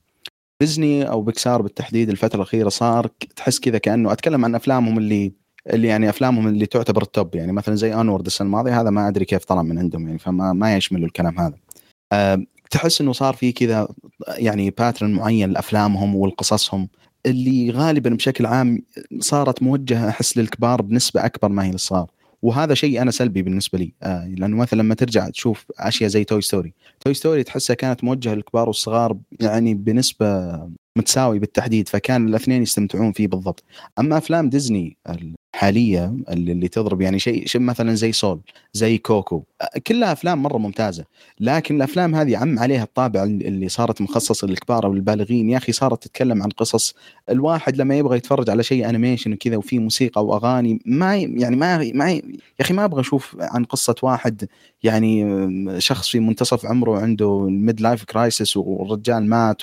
[0.62, 3.06] ديزني أو بيكسار بالتحديد الفترة الأخيرة صار
[3.36, 5.32] تحس كذا كأنه أتكلم عن أفلامهم اللي
[5.74, 9.08] اللي يعني أفلامهم اللي تعتبر ال top يعني مثلا زي Onward السنة الماضية هذا ما
[9.08, 11.54] أدري كيف طلع من عندهم يعني فما ما يشمل الكلام هذا.
[12.12, 13.88] أه تحس إنه صار في كذا
[14.28, 16.88] يعني pattern معين لأفلامهم والقصصهم
[17.26, 18.82] اللي غالبا بشكل عام
[19.20, 22.10] صارت موجهة احس للكبار بنسبة أكبر ما هي للصغار.
[22.42, 23.92] وهذا شيء أنا سلبي بالنسبة لي.
[24.02, 28.34] آه لأنه مثلا لما ترجع تشوف أشياء زي توي ستوري توي ستوري تحسها كانت موجهة
[28.34, 30.52] للكبار والصغار يعني بنسبة
[30.96, 33.64] متساوي بالتحديد فكان الاثنين يستمتعون فيه بالضبط.
[33.98, 34.96] أما أفلام ديزني
[35.54, 38.40] الحاليه اللي تضرب يعني شيء شيء مثلا زي سول
[38.72, 39.42] زي كوكو.
[39.86, 41.04] كلها أفلام مرة ممتازة
[41.40, 45.50] لكن الأفلام هذه عم عليها الطابع اللي صارت مخصصه للكبار أو البالغين.
[45.50, 46.94] يا أخي صارت تتكلم عن قصص
[47.30, 52.10] الواحد لما يبغى يتفرج على شيء animation وكذا وفي موسيقى واغاني ما يعني ما ما
[52.10, 52.22] يا
[52.60, 54.48] أخي ما أبغى أشوف عن قصة واحد
[54.82, 55.24] يعني
[55.80, 59.62] شخص في منتصف عمره عنده ال midlife crisis والرجال مات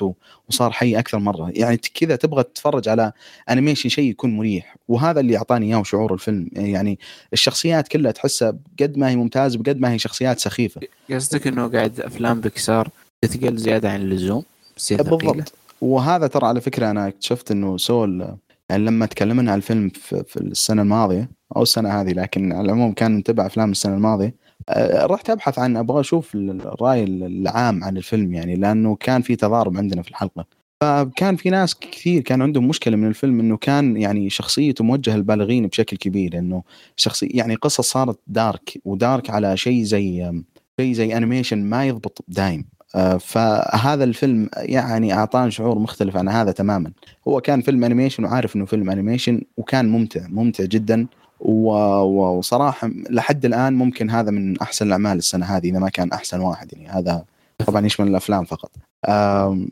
[0.49, 1.51] وصار حي أكثر مرة.
[1.55, 3.11] يعني كذا تبغى تتفرج على
[3.49, 4.75] animation شيء يكون مريح.
[4.87, 6.49] وهذا اللي أعطاني اياه شعور الفيلم.
[6.55, 6.99] يعني
[7.33, 10.81] الشخصيات كلها تحسها قد ما هي ممتازة بقد ما هي شخصيات سخيفة.
[11.11, 12.89] قصدك إنه قاعد أفلام بيكسار
[13.21, 14.43] تثقل زيادة عن اللزوم؟
[14.91, 15.53] بالضبط.
[15.81, 18.35] وهذا ترى على فكرة أنا اكتشفت إنه سول
[18.69, 22.93] يعني لما تكلمنا عن الفيلم في, في السنة الماضية أو السنة هذه لكن على العموم
[22.93, 24.35] كان نتبع أفلام السنة الماضية
[24.69, 29.77] آه، رحت أبحث عن أبغى أشوف الرأي العام عن الفيلم يعني لأنه كان في تضارب
[29.77, 30.45] عندنا في الحلقة.
[30.83, 35.67] فكان في ناس كثير كان عندهم مشكلة من الفيلم إنه كان يعني شخصيته موجهة للبالغين
[35.67, 36.63] بشكل كبير إنه
[36.95, 40.31] شخصي يعني قصص صارت dark و dark على شيء زي
[40.79, 42.65] شيء زي animation ما يضبط دايم.
[42.95, 46.91] آه، فهذا الفيلم يعني أعطاني شعور مختلف عن هذا تماما.
[47.27, 51.07] هو كان فيلم animation وعارف إنه فيلم animation وكان ممتع ممتع جدا.
[51.39, 56.73] وصراحة لحد الآن ممكن هذا من أحسن الأعمال السنة هذه إذا ما كان أحسن واحد
[56.73, 56.89] يعني.
[56.89, 57.25] هذا
[57.67, 58.71] طبعا يشمل الأفلام فقط.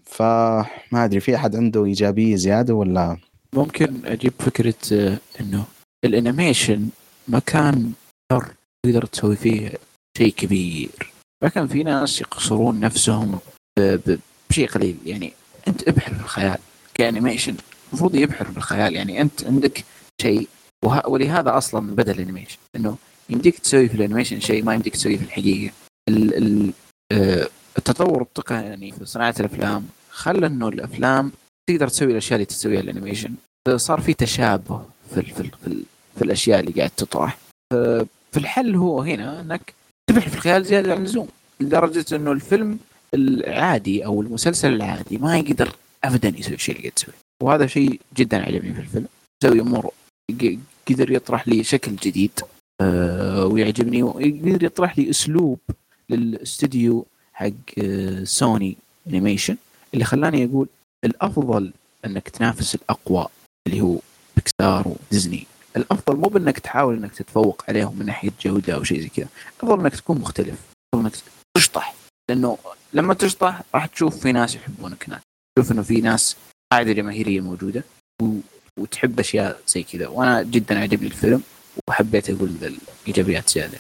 [0.06, 3.18] فما أدري في أحد عنده إيجابية زيادة ولا؟
[3.54, 5.66] ممكن أجيب فكرة آه، إنه
[6.06, 6.90] ال animation
[7.28, 7.92] ما كان
[8.86, 9.72] تقدر تسوي فيه
[10.18, 11.14] شيء كبير.
[11.54, 13.40] كان في ناس يقصرون نفسهم
[14.50, 14.98] بشيء قليل.
[15.06, 15.34] يعني
[15.68, 16.58] أنت ابحر بالخيال
[16.94, 17.56] ك animation
[17.90, 19.84] المفروض يبحر بالخيال يعني أنت عندك
[20.22, 20.48] شيء
[21.08, 22.58] ولهذا أصلا بدأ ال animation.
[22.76, 22.98] إنه
[23.30, 25.74] يمديك تسوي في ال animation شيء ما يمديك تسويه في الحقيقة.
[26.10, 26.74] ال ال
[27.12, 27.48] آه،
[27.78, 31.32] التطور التقني في صناعة الأفلام خلى إنه الأفلام
[31.70, 33.34] تقدر تسوي الأشياء اللي تسويها ال animation.
[33.76, 35.84] صار في تشابه في ال في, ال في, ال
[36.16, 37.38] في الأشياء اللي قاعد تطرح.
[38.32, 39.74] في الحل هو هنا إنك
[40.10, 41.28] تبحث في الخيال زيادة عن اللزوم
[41.60, 42.80] لدرجة إنه الفيلم
[43.14, 47.16] العادي أو المسلسل العادي ما يقدر ابدا يسوي الشيء اللي قاعد تسويه.
[47.44, 49.08] وهذا شيء جدا عجبني في الفيلم.
[49.44, 49.92] يسوي أمور
[50.90, 52.32] قدر يطرح لي شكل جديد
[52.82, 55.60] أه ويعجبني ويقدر يطرح لي أسلوب
[56.10, 57.06] للاستوديو
[57.38, 57.84] حق
[58.24, 58.78] سوني
[59.08, 59.58] انيميشن
[59.94, 60.68] اللي خلاني أقول
[61.06, 61.72] الأفضل
[62.06, 63.28] إنك تنافس الأقوى
[63.68, 64.00] اللي هو
[64.36, 65.48] بيكسار وديزني.
[65.78, 69.28] الأفضل مو بإنك تحاول إنك تتفوق عليهم من ناحية جودة أو شيء زي كذا
[69.58, 71.14] الافضل إنك تكون مختلف الافضل إنك
[71.58, 71.96] تشطح.
[72.30, 72.58] لأنه
[72.94, 75.22] لما تشطح راح تشوف في ناس يحبونك هناك
[75.56, 76.36] تشوف إنه في ناس
[76.72, 77.84] قاعدة جماهيرية موجودة
[78.22, 78.26] و...
[78.80, 80.08] وتحب أشياء زي كذا.
[80.08, 81.44] وأنا جدا عجبني الفيلم
[81.90, 82.52] وحبيت أقول
[83.06, 83.78] الايجابيات زيادة.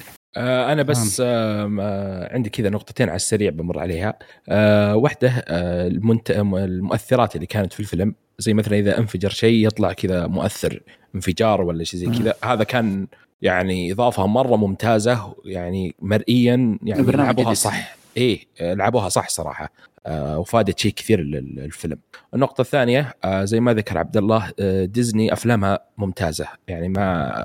[0.71, 4.13] أنا بس آه عندي كذا نقطتين على السريع بمر عليها.
[4.49, 6.31] آه واحدة آه المنت...
[6.31, 10.81] المؤثرات اللي كانت في الفيلم زي مثلا إذا انفجر شيء يطلع كذا مؤثر
[11.15, 12.33] انفجار ولا شيء زي كذا.
[12.43, 13.07] هذا كان
[13.41, 17.97] يعني إضافة مرة ممتازة يعني مرئيا يعني لعبوها صح.
[18.17, 19.63] إيه لعبوها صح صراحة.
[19.65, 21.97] آه وفادت شيء كثير للفيلم.
[22.33, 26.47] النقطة الثانية آه زي ما ذكر عبد الله آه ديزني أفلامها ممتازة.
[26.67, 27.39] يعني ما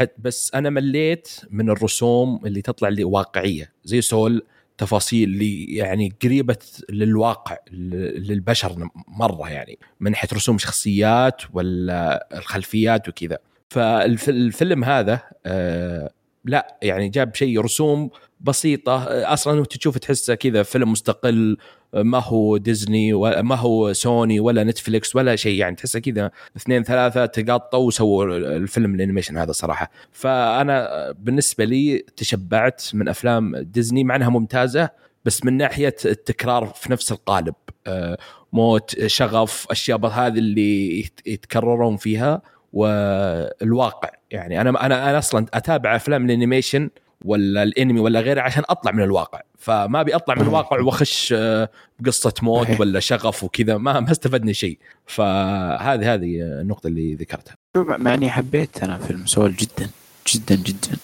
[0.00, 3.72] آه بس أنا مليت من الرسوم اللي تطلع لي واقعية.
[3.84, 4.42] زي سول
[4.78, 6.58] تفاصيل اللي يعني قريبة
[6.90, 9.78] للواقع للبشر مرة يعني.
[10.00, 13.38] من ناحيه رسوم شخصيات ولا الخلفيات وكذا.
[13.68, 16.10] فالفيلم هذا آه
[16.44, 18.10] لا يعني جاب شيء رسوم
[18.40, 19.04] بسيطة.
[19.32, 21.56] أصلا وأنت تشوف تحسه كذا فيلم مستقل
[21.94, 27.26] ما هو ديزني وما هو سوني ولا نتفليكس ولا شيء يعني تحسه كذا اثنين ثلاثة
[27.26, 29.90] تقاطوا وسووا الفيلم ال animation هذا صراحة.
[30.12, 34.90] فأنا بالنسبة لي تشبعت من أفلام ديزني مع إنها ممتازة
[35.24, 37.54] بس من ناحية التكرار في نفس القالب.
[37.86, 38.18] آه،
[38.52, 44.10] موت شغف أشياء هذه اللي يتكررون فيها والواقع.
[44.30, 46.90] يعني أنا أنا أنا أصلا أتابع أفلام ال animation
[47.24, 49.40] ولا الانمي ولا غيره عشان اطلع من الواقع.
[49.58, 51.68] فما ابي اطلع من الواقع واخش آه،
[52.00, 53.76] بقصة موت ولا شغف وكذا.
[53.76, 54.78] ما ما استفدت شيء.
[55.06, 57.54] فهذه هذه النقطة اللي ذكرتها.
[57.76, 59.90] مع اني حبيت أنا فيلم سول جدا
[60.34, 60.96] جدا جدا.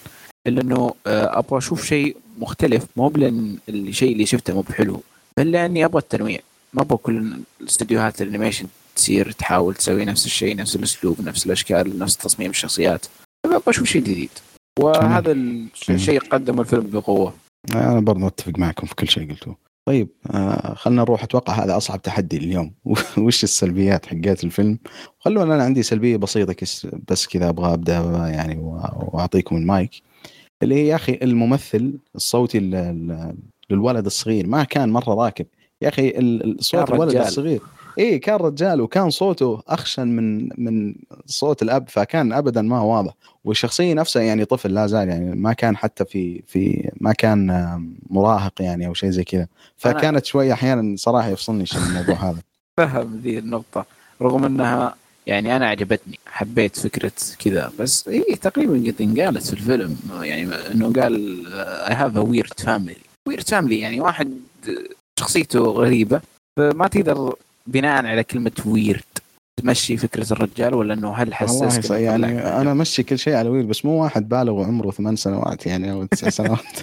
[0.47, 2.85] إلا إنه آه، أبغى أشوف شيء مختلف.
[2.95, 5.01] مو لأن الشيء اللي شفته مو بحلو
[5.37, 6.39] بل لأني أبغى التنويع.
[6.73, 11.99] ما أبغى كل الاستديوهات ال animation تصير تحاول تسوي نفس الشيء نفس الأسلوب نفس الأشكال
[11.99, 13.05] نفس تصميم الشخصيات.
[13.45, 14.29] أبغى أشوف شيء جديد.
[14.79, 17.33] وهذا الشيء قدمه الفيلم بقوة.
[17.75, 19.57] أنا برضه أتفق معكم في كل شيء قلتوه.
[19.85, 21.23] طيب آه خلينا نروح.
[21.23, 22.73] أتوقع هذا أصعب تحدي اليوم.
[23.17, 24.79] وش السلبيات حقت الفيلم؟
[25.19, 26.55] خلونا أنا عندي سلبية بسيطة
[27.09, 27.93] بس كذا أبغى أبدأ
[28.33, 28.57] يعني
[28.97, 29.91] وأعطيكم المايك.
[30.63, 32.59] اللي هي يا أخي الممثل الصوتي
[33.69, 34.47] للولد الصغير.
[34.47, 35.45] ما كان مرة راكب.
[35.81, 37.61] يا أخي الصوت الولد الصغير.
[37.99, 43.13] اي كان رجال وكان صوته أخشن من من صوت الأب فكان ابدا ما هو واضح.
[43.45, 47.47] والشخصية نفسها يعني طفل لا زال يعني ما كان حتى في في ما كان
[48.09, 49.47] مراهق يعني أو شيء زي كذا.
[49.77, 52.39] فكانت شوية أحيانا صراحة يفصلني شيء الموضوع هذا.
[52.77, 53.85] فهم ذي النقطة.
[54.21, 54.95] رغم إنها
[55.27, 59.97] يعني أنا عجبتني حبيت فكرة كذا بس هي تقريبا قد انقالت في الفيلم.
[60.21, 64.39] يعني إنه قال I have a weird family weird family يعني واحد
[65.19, 66.21] شخصيته غريبة
[66.57, 67.35] فما تقدر
[67.67, 69.03] بناء على كلمة weird
[69.57, 73.85] تمشي فكرة الرجال ولا إنه هل حسس يعني أنا أمشي كل شيء على weird بس
[73.85, 76.79] مو واحد بالغ وعمره ثمان سنوات يعني أو تسع سنوات.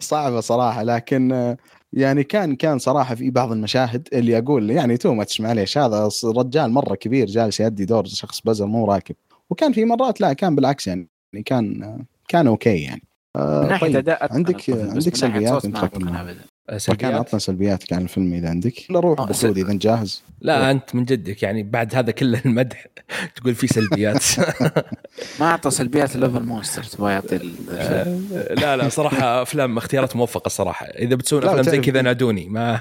[0.00, 1.56] صعبة صراحة لكن
[1.92, 6.70] يعني كان كان صراحة في بعض المشاهد اللي أقول يعني too much معليش هذا رجال
[6.70, 9.14] مرة كبير جالس يؤدي دور شخص بزر مو راكب.
[9.50, 11.08] وكان في مرات لا كان بالعكس يعني
[11.44, 13.02] كان كان okay يعني.
[13.36, 15.66] آه من ناحية طيب أداء عندك عندك سلبيات
[16.76, 19.20] سلبيات كان عطنا سلبياتك عن الفيلم إذا عندك؟ ولا روح.
[19.20, 20.22] ابو سعود إذا جاهز.
[20.40, 20.66] لا روح.
[20.66, 22.86] أنت من جدك يعني بعد هذا كله المدح
[23.36, 24.24] تقول في سلبيات.
[25.40, 27.40] ما أعطى سلبيات ليفل monster تبغى يعطي
[27.70, 28.18] آه،
[28.62, 30.86] لا لا صراحة أفلام اختيارات موفقة الصراحة.
[30.86, 32.80] إذا بتسوون أفلام زي كذا نادوني ما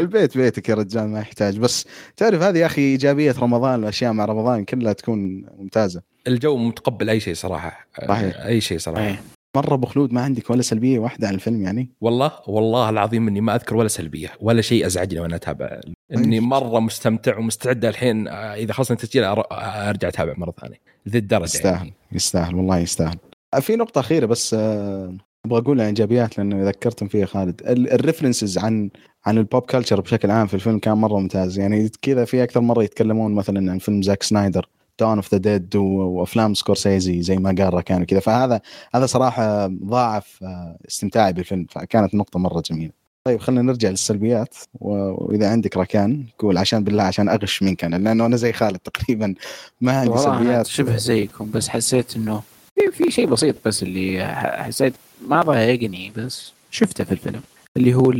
[0.00, 1.58] البيت بيتك يا رجال ما يحتاج.
[1.58, 6.02] بس تعرف هذه يا أخي إيجابية رمضان الأشياء مع رمضان كلها تكون ممتازة.
[6.26, 7.86] الجو متقبل أي شيء صراحة.
[8.08, 8.36] صحيح.
[8.44, 9.16] أي شيء صراحة.
[9.56, 13.40] مرة ابو خلود ما عندك ولا سلبية واحدة عن الفيلم يعني؟ والله والله العظيم إني
[13.40, 15.80] ما أذكر ولا سلبية ولا شيء أزعجني وأنا أتابع.
[16.16, 20.80] إني مرة مستمتع ومستعد الحين آه، إذا خلصنا التسجيل أرجع أتابع مرة ثانية.
[21.08, 21.94] ذي الدرجة يستاهل يعني.
[22.12, 23.18] يستاهل والله يستاهل.
[23.60, 25.14] في نقطة أخيرة بس آه،
[25.46, 27.60] أبغى اقولها إيجابيات لأنه ذكرتم فيها خالد.
[27.66, 28.90] ال references عن
[29.26, 31.58] عن ال pop culture بشكل عام في الفيلم كان مرة ممتاز.
[31.58, 34.68] يعني كذا في أكثر مرة يتكلمون مثلا عن فيلم زاك سنايدر.
[35.00, 38.20] Dawn of the Dead وأفلام سكورسيزي زي ما قال راكان وكذا.
[38.20, 38.60] فهذا
[38.94, 41.66] هذا صراحة ضاعف آه، استمتاعي بالفيلم.
[41.70, 42.92] فكانت نقطة مرة جميلة.
[43.24, 44.54] طيب خلينا نرجع للسلبيات.
[44.80, 49.34] وإذا عندك ركان قول عشان بالله عشان أغش منك أنا لأنه أنا زي خالد تقريبا.
[49.80, 50.66] ما عندي سلبيات.
[50.66, 52.42] شبه زيكم بس حسيت إنه
[52.74, 54.26] في, في شيء بسيط بس اللي
[54.58, 54.94] حسيت
[55.28, 57.40] ما ضايقني بس شفته في الفيلم.
[57.76, 58.12] اللي هو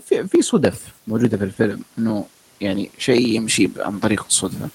[0.00, 2.24] في, في صدف موجودة في الفيلم إنه
[2.60, 4.68] يعني شيء يمشي عن طريق الصدفة.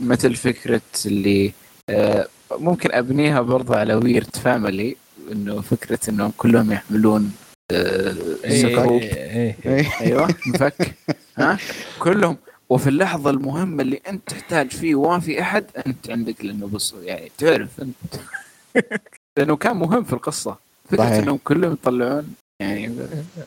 [0.00, 1.52] مثل فكرة اللي
[1.88, 4.96] أه ممكن أبنيها برضه على ويرد فاميلي
[5.32, 7.32] إنه فكرة إنهم كلهم يحملون
[7.72, 8.14] أه
[8.44, 9.86] إيه إيه إيه.
[10.00, 10.94] أيوه مفك.
[11.38, 11.58] ها؟
[11.98, 12.36] كلهم.
[12.68, 17.32] وفي اللحظة المهمة اللي أنت تحتاج فيه وما في أحد أنت عندك لأنه بص يعني
[17.38, 18.22] تعرف أنت.
[19.36, 20.56] لأنه كان مهم في القصة.
[20.90, 22.92] فكرة إنهم كلهم يطلعون يعني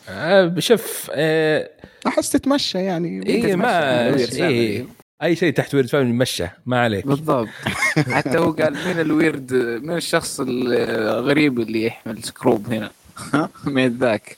[0.09, 1.69] آه، شوف آه
[2.07, 4.07] أحس تتمشى يعني اي ما
[4.41, 4.86] إيه.
[5.24, 7.07] أي شيء تحت weird family مشى ما عليك.
[7.07, 7.47] بالضبط.
[8.16, 12.91] حتى هو قال مين ال weird مين الشخص الغريب اللي يحمل سكروب هنا؟
[13.66, 14.38] مين ذاك؟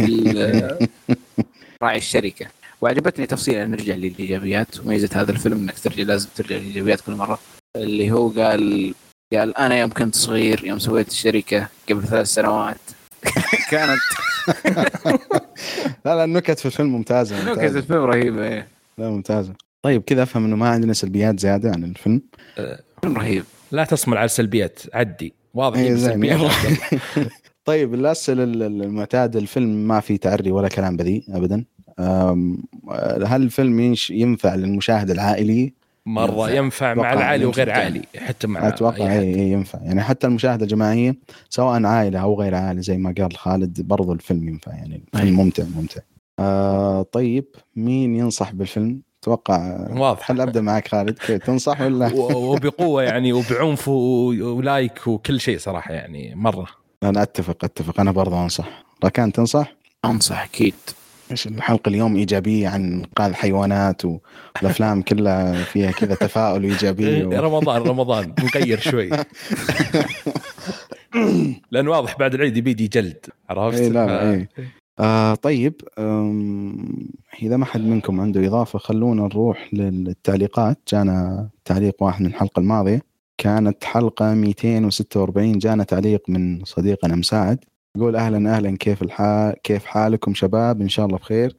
[1.82, 2.46] راعي الشركة.
[2.80, 4.80] وعجبتني تفصيلا نرجع للإيجابيات.
[4.80, 7.38] وميزه هذا الفيلم إنك ترجع لازم ترجع للإيجابيات كل مرة.
[7.76, 8.94] اللي هو قال
[9.32, 12.80] قال أنا يوم كنت صغير يوم سويت الشركة قبل ثلاث سنوات.
[13.70, 14.00] كانت.
[16.04, 18.68] لا لا النكت في الفيلم ممتازة نكت الفيلم رهيبة إيه.
[18.98, 19.54] لا ممتازة.
[19.82, 22.22] طيب كذا أفهم إنه ما عندنا سلبيات زيادة عن الفيلم.
[23.00, 23.44] فيلم رهيب.
[23.72, 25.34] لا تصمل على السلبيات عدي.
[25.54, 26.40] واضح إيه سلبيات.
[27.64, 31.64] طيب الأسئلة المعتادة الفيلم ما في تعري ولا كلام بذيء ابدا.
[33.26, 35.74] هل الفيلم ينفع للمشاهد العائلي؟
[36.06, 39.78] مرة ينفع, مع العالي وغير عالي حتى مع أتوقع أي ينفع.
[39.82, 41.16] يعني حتى المشاهدة الجماعية
[41.48, 44.72] سواء عائلة أو غير عائلة زي ما قال خالد برضو الفيلم ينفع.
[44.72, 46.00] يعني الفيلم ممتع ممتع.
[46.38, 47.44] آه طيب
[47.76, 50.28] مين ينصح بالفيلم؟ أتوقع واضح.
[50.28, 51.14] خل أبدأ معك خالد.
[51.46, 56.66] تنصح ولا؟ وبقوة يعني وبعنف ولايك وكل شيء صراحة يعني مرة.
[57.02, 58.00] أنا أتفق أتفق.
[58.00, 58.84] أنا برضه أنصح.
[59.04, 59.72] ركان تنصح؟
[60.04, 60.74] أنصح أكيد.
[61.30, 67.30] إيش الحلقة اليوم إيجابية عن انقاذ الحيوانات والأفلام كلها فيها كذا تفاؤل وايجابيه و...
[67.32, 68.34] رمضان رمضان.
[68.54, 69.10] نغير شوي.
[71.70, 74.10] لأن واضح بعد العيد بيجي جلد عرفت؟ اي لا ف...
[74.10, 74.48] اي
[75.00, 75.80] آه طيب
[77.42, 80.78] إذا ما حد منكم عنده إضافة خلونا نروح للتعليقات.
[80.88, 83.02] جانا تعليق واحد من الحلقة الماضية.
[83.38, 87.64] كانت حلقة 246 جانا تعليق من صديقنا مساعد.
[87.96, 91.56] يقول أهلا أهلا كيف الحال كيف حالكم شباب؟ إن شاء الله بخير.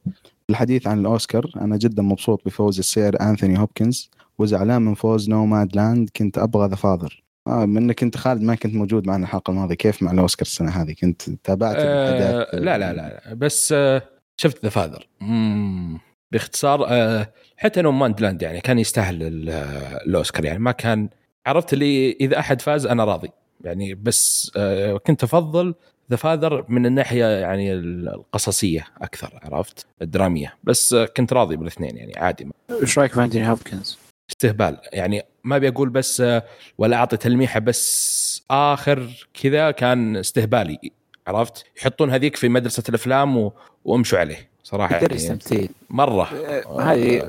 [0.50, 4.10] الحديث عن الأوسكار أنا جدا مبسوط بفوز السير أنثوني هوبكنز.
[4.38, 7.22] وزعلان من فوز Nomadland كنت أبغى The Father.
[7.46, 9.74] آه منك أنت خالد ما كنت موجود معنا الحلقة الماضية.
[9.74, 14.02] كيف مع الأوسكار السنة هذه؟ كنت تابعت آه لا لا لا بس آه
[14.36, 15.08] شفت The Father
[16.32, 19.18] باختصار آه حتى Nomadland يعني كان يستاهل
[20.06, 20.58] الأوسكار يعني.
[20.58, 21.08] ما كان
[21.46, 23.28] عرفت اللي إذا أحد فاز أنا راضي.
[23.64, 25.74] يعني بس آه كنت أفضل
[26.10, 30.54] ذا فاذر من الناحية يعني القصصية أكثر عرفت؟ الدرامية.
[30.64, 32.48] بس كنت راضي بالاثنين يعني عادي.
[32.82, 33.98] إيش رايك في انتوني هوبكنز؟
[34.32, 34.78] استهبال.
[34.92, 36.22] يعني ما أبي أقول بس
[36.78, 40.78] ولا أعطي تلميحة بس آخر كذا كان استهبالي
[41.26, 43.52] عرفت؟ يحطون هذيك في مدرسة الأفلام و...
[43.84, 45.38] وأمشوا عليه صراحة يدرس يعني.
[45.38, 45.70] تمثيل.
[45.90, 46.28] مرة.
[46.80, 47.28] هذه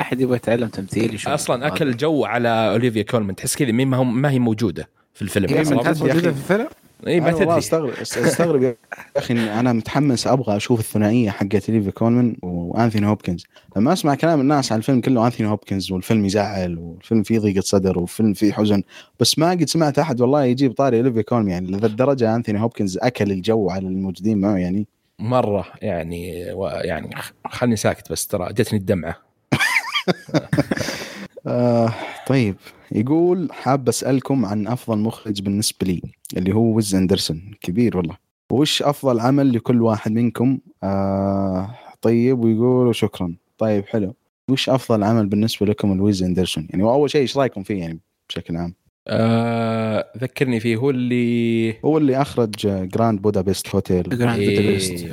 [0.00, 4.88] أحد يبغى يتعلم تمثيل أصلا أكل جو على أوليفيا كولمان تحس كذا ما هي موجودة
[5.14, 6.66] في الفيلم هي موجودة في الفيلم؟
[7.06, 7.58] اي ما تدري.
[7.58, 8.76] استغرب أستغرب يا
[9.16, 13.46] أخي أنا متحمس أبغى أشوف الثنائية حقت أوليفيا كولمان وأنثوني هوبكنز.
[13.76, 17.98] لما أسمع كلام الناس عن الفيلم كله أنثوني هوبكنز والفيلم يزعل والفيلم فيه ضيقة صدر
[17.98, 18.82] والفيلم فيه حزن
[19.20, 22.98] بس ما قد سمعت أحد والله يجيب طاري أوليفيا كولمان يعني لذا الدرجه أنثوني هوبكنز
[22.98, 24.86] أكل الجو على الموجودين معه يعني.
[25.18, 27.10] مرة يعني و يعني
[27.46, 29.16] خلني ساكت بس ترى جتني الدمعة.
[31.46, 31.92] آه
[32.26, 32.56] طيب.
[32.92, 36.02] يقول حاب أسألكم عن أفضل مخرج بالنسبة لي
[36.36, 37.54] اللي هو ويس أندرسون.
[37.60, 38.16] كبير والله.
[38.52, 42.44] وش أفضل عمل لكل واحد منكم؟ آه طيب.
[42.44, 43.34] ويقول شكرا.
[43.58, 44.14] طيب حلو.
[44.50, 48.56] وش أفضل عمل بالنسبة لكم لويس أندرسون؟ يعني واول شيء إيش رأيكم فيه يعني بشكل
[48.56, 48.74] عام؟
[49.08, 50.76] آه ذكرني فيه.
[50.76, 55.06] هو اللي هو اللي أخرج Grand Budapest Hotel Grand Budapest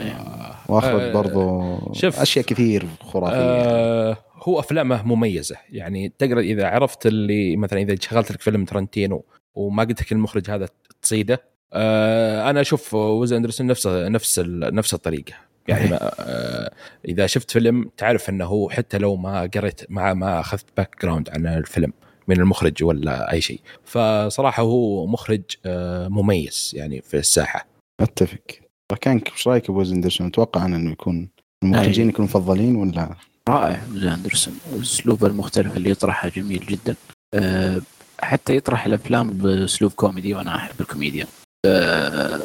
[0.70, 3.36] وأخرج آه برضو شوف أشياء كثير خرافية.
[3.36, 4.18] آه
[4.50, 5.56] هو أفلامه مميزة.
[5.70, 9.26] يعني تقدر إذا عرفت اللي مثلا إذا شغلت لك فيلم تارانتينو
[9.56, 10.70] وما قلت لك المخرج هذا
[11.02, 11.44] تصيده
[11.74, 15.34] آه أنا أشوف ويس أندرسون نفس نفس نفس الطريقة.
[15.68, 16.72] يعني ما آه
[17.08, 21.48] إذا شفت فيلم تعرف إنه هو حتى لو ما قريت ما ما أخذت background عن
[21.48, 21.94] الفيلم
[22.28, 23.60] من المخرج ولا أي شيء.
[23.84, 27.68] فصراحة هو مخرج آه مميز يعني في الساحة.
[28.00, 28.44] أتفق.
[29.02, 31.30] كان إيش رأيك بويس أندرسون؟ أتوقع إنه يكون
[31.64, 33.16] المخرجين يكونوا مفضلين ولا؟
[33.50, 33.82] رائع.
[33.94, 36.96] اندرسون الاسلوب المختلف اللي يطرحه جميل جدا.
[37.34, 37.82] أه
[38.20, 41.28] حتى يطرح الأفلام بأسلوب كوميدي وأنا أحب الكوميديا.
[41.66, 42.42] أه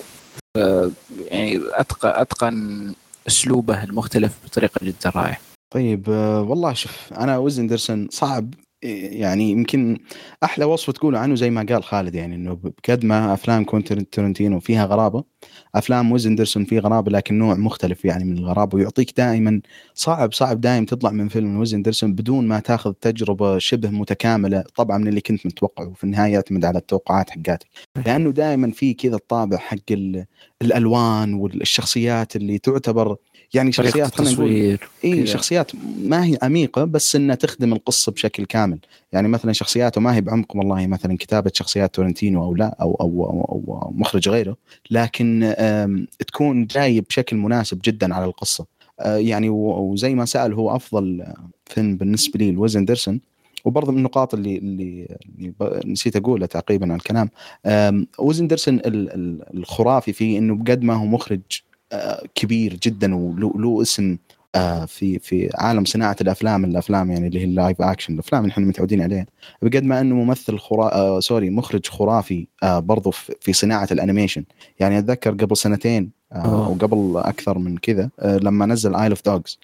[1.31, 2.95] يعني اتقن أتقن
[3.27, 5.39] أسلوبه المختلف بطريقة جدا رائعة.
[5.75, 8.55] طيب آه، والله شوف أنا ويس اندرسون صعب
[8.85, 9.99] يعني يمكن
[10.45, 14.61] أحلى وصف تقوله عنه زي ما قال خالد يعني إنه بقد ما أفلام كوينتن تارانتينو
[14.61, 15.25] فيها غرابة
[15.75, 19.61] أفلام ويس اندرسون فيه غرابة لكن نوع مختلف يعني من الغرابة ويعطيك دائما
[19.95, 24.99] صعب صعب دائما تطلع من فيلم ويس اندرسون بدون ما تاخذ تجربة شبه متكاملة طبعا
[24.99, 27.67] من اللي كنت متوقعه وفي النهاية يعتمد على التوقعات حقاتك.
[28.07, 29.93] لأنه دائما في كذا الطابع حق
[30.63, 33.17] الألوان والشخصيات اللي تعتبر
[33.55, 35.71] يعني شخصيات خلينا نقول إي شخصيات
[36.03, 38.79] ما هي عميقة بس إنها تخدم القصة بشكل كامل.
[39.13, 43.25] يعني مثلا شخصياته ما هي بعمق والله مثلا كتابة شخصيات تارانتينو أو لا أو أو,
[43.25, 44.57] أو, أو مخرج غيره
[44.91, 45.55] لكن
[46.29, 48.67] تكون جاي بشكل مناسب جدا على القصة.
[49.01, 51.25] آه، يعني وزي ما سأل هو أفضل
[51.67, 53.21] فيلم بالنسبة لي لويس اندرسون
[53.65, 55.53] وبرضه من النقاط اللي اللي, اللي
[55.87, 57.31] نسيت أقولها تعقيبا على الكلام.
[58.19, 58.81] ويس اندرسون
[59.55, 61.41] الخرافي فيه إنه بقد ما هو مخرج
[62.35, 64.17] كبير جدا وله اسم
[64.55, 68.53] آه، في في عالم صناعة الأفلام الأفلام يعني اللي هي ال live action الأفلام اللي
[68.53, 69.27] إحنا متعودين عليها.
[69.63, 70.95] بقد ما إنه ممثل خرا...
[70.95, 74.45] آه sorry مخرج خرافي آه برضو في صناعة ال animation.
[74.81, 79.59] يعني أتذكر قبل سنتين آه وقبل أكثر من كذا لما نزل Isle of Dogs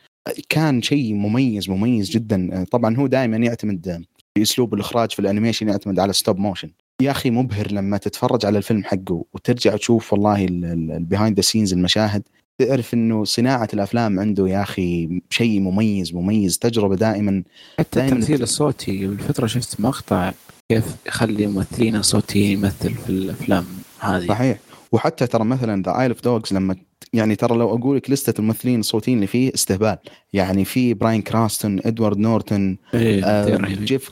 [0.48, 2.64] كان شيء مميز مميز جدا.
[2.70, 4.04] طبعا هو دائما يعتمد
[4.34, 6.70] في اسلوب الإخراج في ال animation يعتمد على stop motion
[7.00, 11.72] يا أخي مبهر لما تتفرج على الفيلم حقه وترجع تشوف والله ال behind the scenes
[11.72, 12.22] المشاهد
[12.58, 17.42] تعرف إنه صناعة الأفلام عنده يا أخي شيء مميز مميز تجربة دائما
[17.78, 20.32] حتى التمثيل الصوتي قبل فتره شفت مقطع
[20.72, 23.64] كيف يخلي ممثلين صوتيين يمثل في الأفلام
[24.00, 24.26] هذه.
[24.26, 24.58] صحيح.
[24.92, 26.76] وحتى ترى مثلا The Isle of Dogs لما
[27.12, 29.98] يعني ترى لو أقول لك لستة الممثلين الصوتيين اللي فيه استهبال.
[30.32, 34.10] يعني في براين كرانستون إدوارد نورتون إيه آه جيف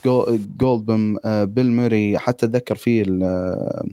[0.61, 3.87] جولدبلوم آه بيل موري حتى أتذكر في آه،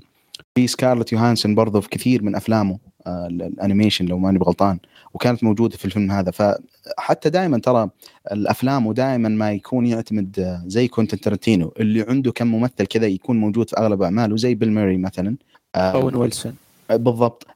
[0.56, 4.80] في سكارلت يوهانسون برضه في كثير من أفلامه آه الانيميشن لو ماني غلطان
[5.14, 6.32] وكانت موجودة في الفيلم هذا.
[6.32, 7.90] فحتى دائما ترى
[8.32, 13.40] الأفلام ودائما ما يكون يعتمد آه، زي كونتن ترنتينو اللي عنده كم ممثل كذا يكون
[13.40, 15.36] موجود في أغلب أعماله زي بيل موري مثلا
[15.76, 16.56] اون ويلسون.
[16.90, 17.48] بالضبط.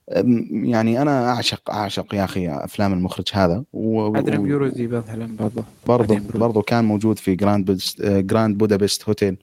[0.52, 4.18] يعني أنا أعشق أعشق يا أخي أفلام المخرج هذا و...
[4.18, 8.02] ادريم بيورودي مثلا برضه برضه برضه كان موجود في جراند بودست...
[8.02, 9.38] جراند بودابست هوتيل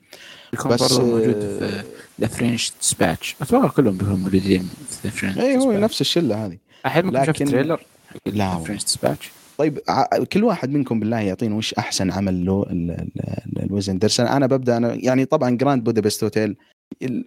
[0.53, 1.84] بس برضه موجود في
[2.20, 6.59] ذا فرنش ديسباتش أتوقع كلهم بيكونوا موجودين في ذا فرنش اي هو نفس الشلة هذه.
[6.87, 7.81] أحيانا لكن شفت trailer
[8.26, 9.78] لا French Dispatch طيب
[10.32, 12.66] كل واحد منكم بالله يعطينا وش أحسن عمل له
[13.62, 16.57] لويس اندرسون أنا ببدأ أنا يعني طبعا Grand Budapest Hotel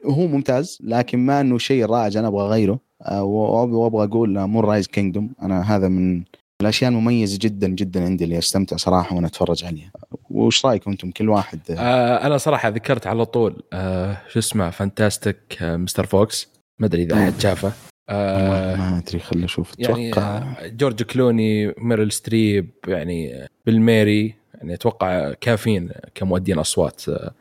[0.05, 5.33] هو ممتاز لكن ما إنه شيء رائج أنا أبغى غيره آه، وأبغى أقول Moonrise Kingdom
[5.41, 6.23] أنا هذا من
[6.61, 9.91] الأشياء المميزة جدا جدا عندي اللي أستمتع صراحة وأنا أتفرج عليها.
[10.29, 15.57] وش رايكم أنتم كل واحد؟ آه أنا صراحة ذكرت على طول آه شو اسمه Fantastic
[15.61, 16.05] آه Mr.
[16.05, 16.47] Fox.
[16.79, 17.71] ما أدري إذا أحد شافه.
[18.09, 24.73] آه ما أدري خليني أشوف يعني آه جورج كلوني ميرل ستريب يعني بيل موري يعني
[24.73, 27.09] أتوقع كافيين كمؤدين أصوات.
[27.09, 27.33] آه آه،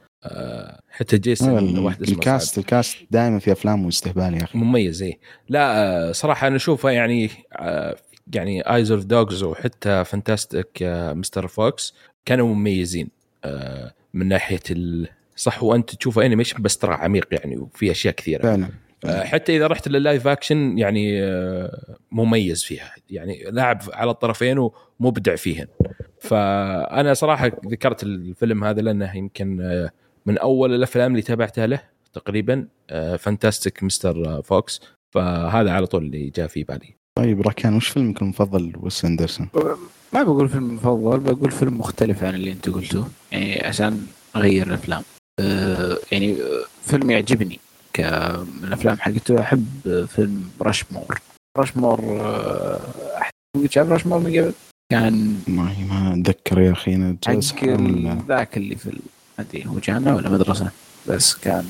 [0.88, 2.64] حتى جيسون واحد اسمه ال cast صعب.
[2.64, 4.58] ال cast دائما في افلام استهبال يا أخي.
[4.58, 7.96] مميز اي لا آه، صراحة أنا أشوفه يعني آه،
[8.34, 10.82] يعني Isle of Dogs وحتى Fantastic
[11.12, 11.46] Mr.
[11.46, 11.94] Fox
[12.24, 13.08] كانوا مميزين
[14.14, 15.08] من ناحية ال...
[15.36, 18.42] صح وأنت تشوفه animation بس ترى عميق يعني وفي أشياء كثيرة.
[18.42, 18.68] فعلا
[19.06, 21.20] حتى إذا رحت لل live action يعني
[22.12, 22.92] مميز فيها.
[23.10, 25.66] يعني لاعب على الطرفين ومبدع فيهن.
[26.20, 29.88] فأنا صراحة ذكرت الفيلم هذا لأنه يمكن
[30.26, 31.80] من أول الأفلام اللي تابعتها له
[32.12, 32.66] تقريبا
[33.18, 34.42] Fantastic Mr.
[34.42, 34.80] Fox.
[35.14, 39.48] فهذا على طول اللي جاء في بالي طيب راكان وش فيلمك المفضل ويس أندرسون؟
[40.12, 44.06] ما بقول فيلم مفضل بقول فيلم مختلف عن اللي انت قلته يعني عشان
[44.36, 45.02] أغير الأفلام.
[45.40, 46.36] أه يعني
[46.82, 47.60] فيلم يعجبني
[47.98, 49.40] من الأفلام حقته.
[49.40, 49.66] أحب
[50.08, 51.20] فيلم رشمور
[51.58, 52.80] رشمور أه
[53.56, 54.52] قد شاف رشمور من قبل؟
[54.92, 57.16] كان ما ما أتذكر يا أخي أنا
[58.28, 58.98] ذاك اللي في
[59.38, 60.70] أدري هو جامعة ولا مدرسة؟
[61.08, 61.66] بس كان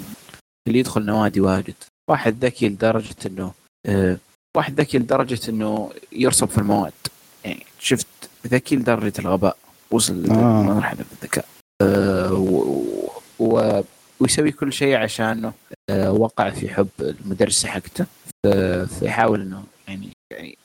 [0.68, 1.74] اللي يدخل نوادي واجد.
[2.10, 3.52] واحد ذكي لدرجة إنه
[3.86, 4.16] آه
[4.56, 6.92] واحد ذكي لدرجة إنه يرسب في المواد.
[7.44, 8.06] يعني شفت
[8.46, 9.56] ذكي لدرجة الغباء.
[9.90, 10.62] وصل آه.
[10.62, 11.44] لمرحلة الذكاء.
[11.82, 12.32] آه
[13.38, 13.82] و...
[14.20, 15.52] ويسوي كل شيء عشانه
[15.90, 18.06] آه وقع في حب المدرسة حقته.
[18.98, 20.56] فيحاول إنه يعني يعني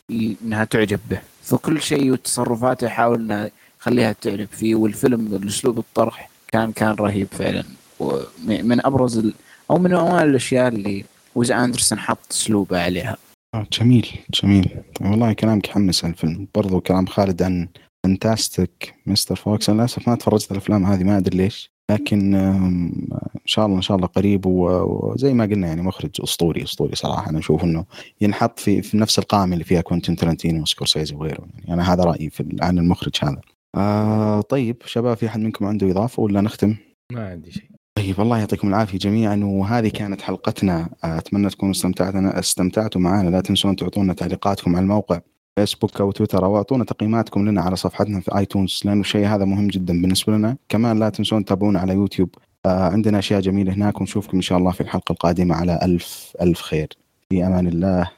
[0.41, 1.21] إنها تعجب به.
[1.43, 3.51] فكل شيء وتصرفاته يحاول إنه
[3.81, 4.75] يخليها تعجب فيه.
[4.75, 7.63] والفيلم الأسلوب الطرح كان كان رهيب فعلا.
[7.99, 9.33] ومن أبرز ال...
[9.71, 13.17] أو من أوائل الأشياء اللي ويز أندرسون حط أسلوبه عليها.
[13.55, 14.69] آه جميل جميل.
[15.01, 16.47] والله كلامك يحمس الفيلم.
[16.55, 17.67] برضو كلام خالد عن
[18.03, 19.35] Fantastic Mr.
[19.35, 19.69] Fox.
[19.69, 21.71] أنا للأسف ما تفرجت الأفلام هذه ما أدري ليش.
[21.91, 24.45] لكن إن شاء الله إن شاء الله قريب.
[24.45, 27.29] وزي ما قلنا يعني مخرج أسطوري أسطوري صراحة.
[27.29, 27.85] أنا أشوف إنه
[28.21, 32.29] ينحط في في نفس القائمة اللي فيها كوينتين ترنتينو وسكورسيزي وغيره يعني أنا هذا رأيي
[32.29, 33.41] في عن المخرج هذا.
[33.75, 36.75] آه طيب شباب في أحد منكم عنده إضافة ولا نختم؟
[37.11, 37.63] ما عندي شيء.
[37.97, 40.89] طيب الله يعطيكم العافية جميعا وهذه كانت حلقتنا.
[41.03, 43.29] أتمنى تكونوا استمتعتوا استمتعتوا معنا.
[43.29, 45.19] لا تنسون تعطونا تعليقاتكم على الموقع
[45.55, 49.67] فيسبوك أو تويتر أو اعطونا تقييماتكم لنا على صفحتنا في ايتونز لأنه الشيء هذا مهم
[49.67, 50.57] جدا بالنسبة لنا.
[50.69, 52.35] كمان لا تنسون تتابعونا على يوتيوب.
[52.65, 56.61] آه عندنا أشياء جميلة هناك ونشوفكم إن شاء الله في الحلقة القادمة على الف ألف
[56.61, 56.87] خير.
[57.29, 58.11] في أمان الله.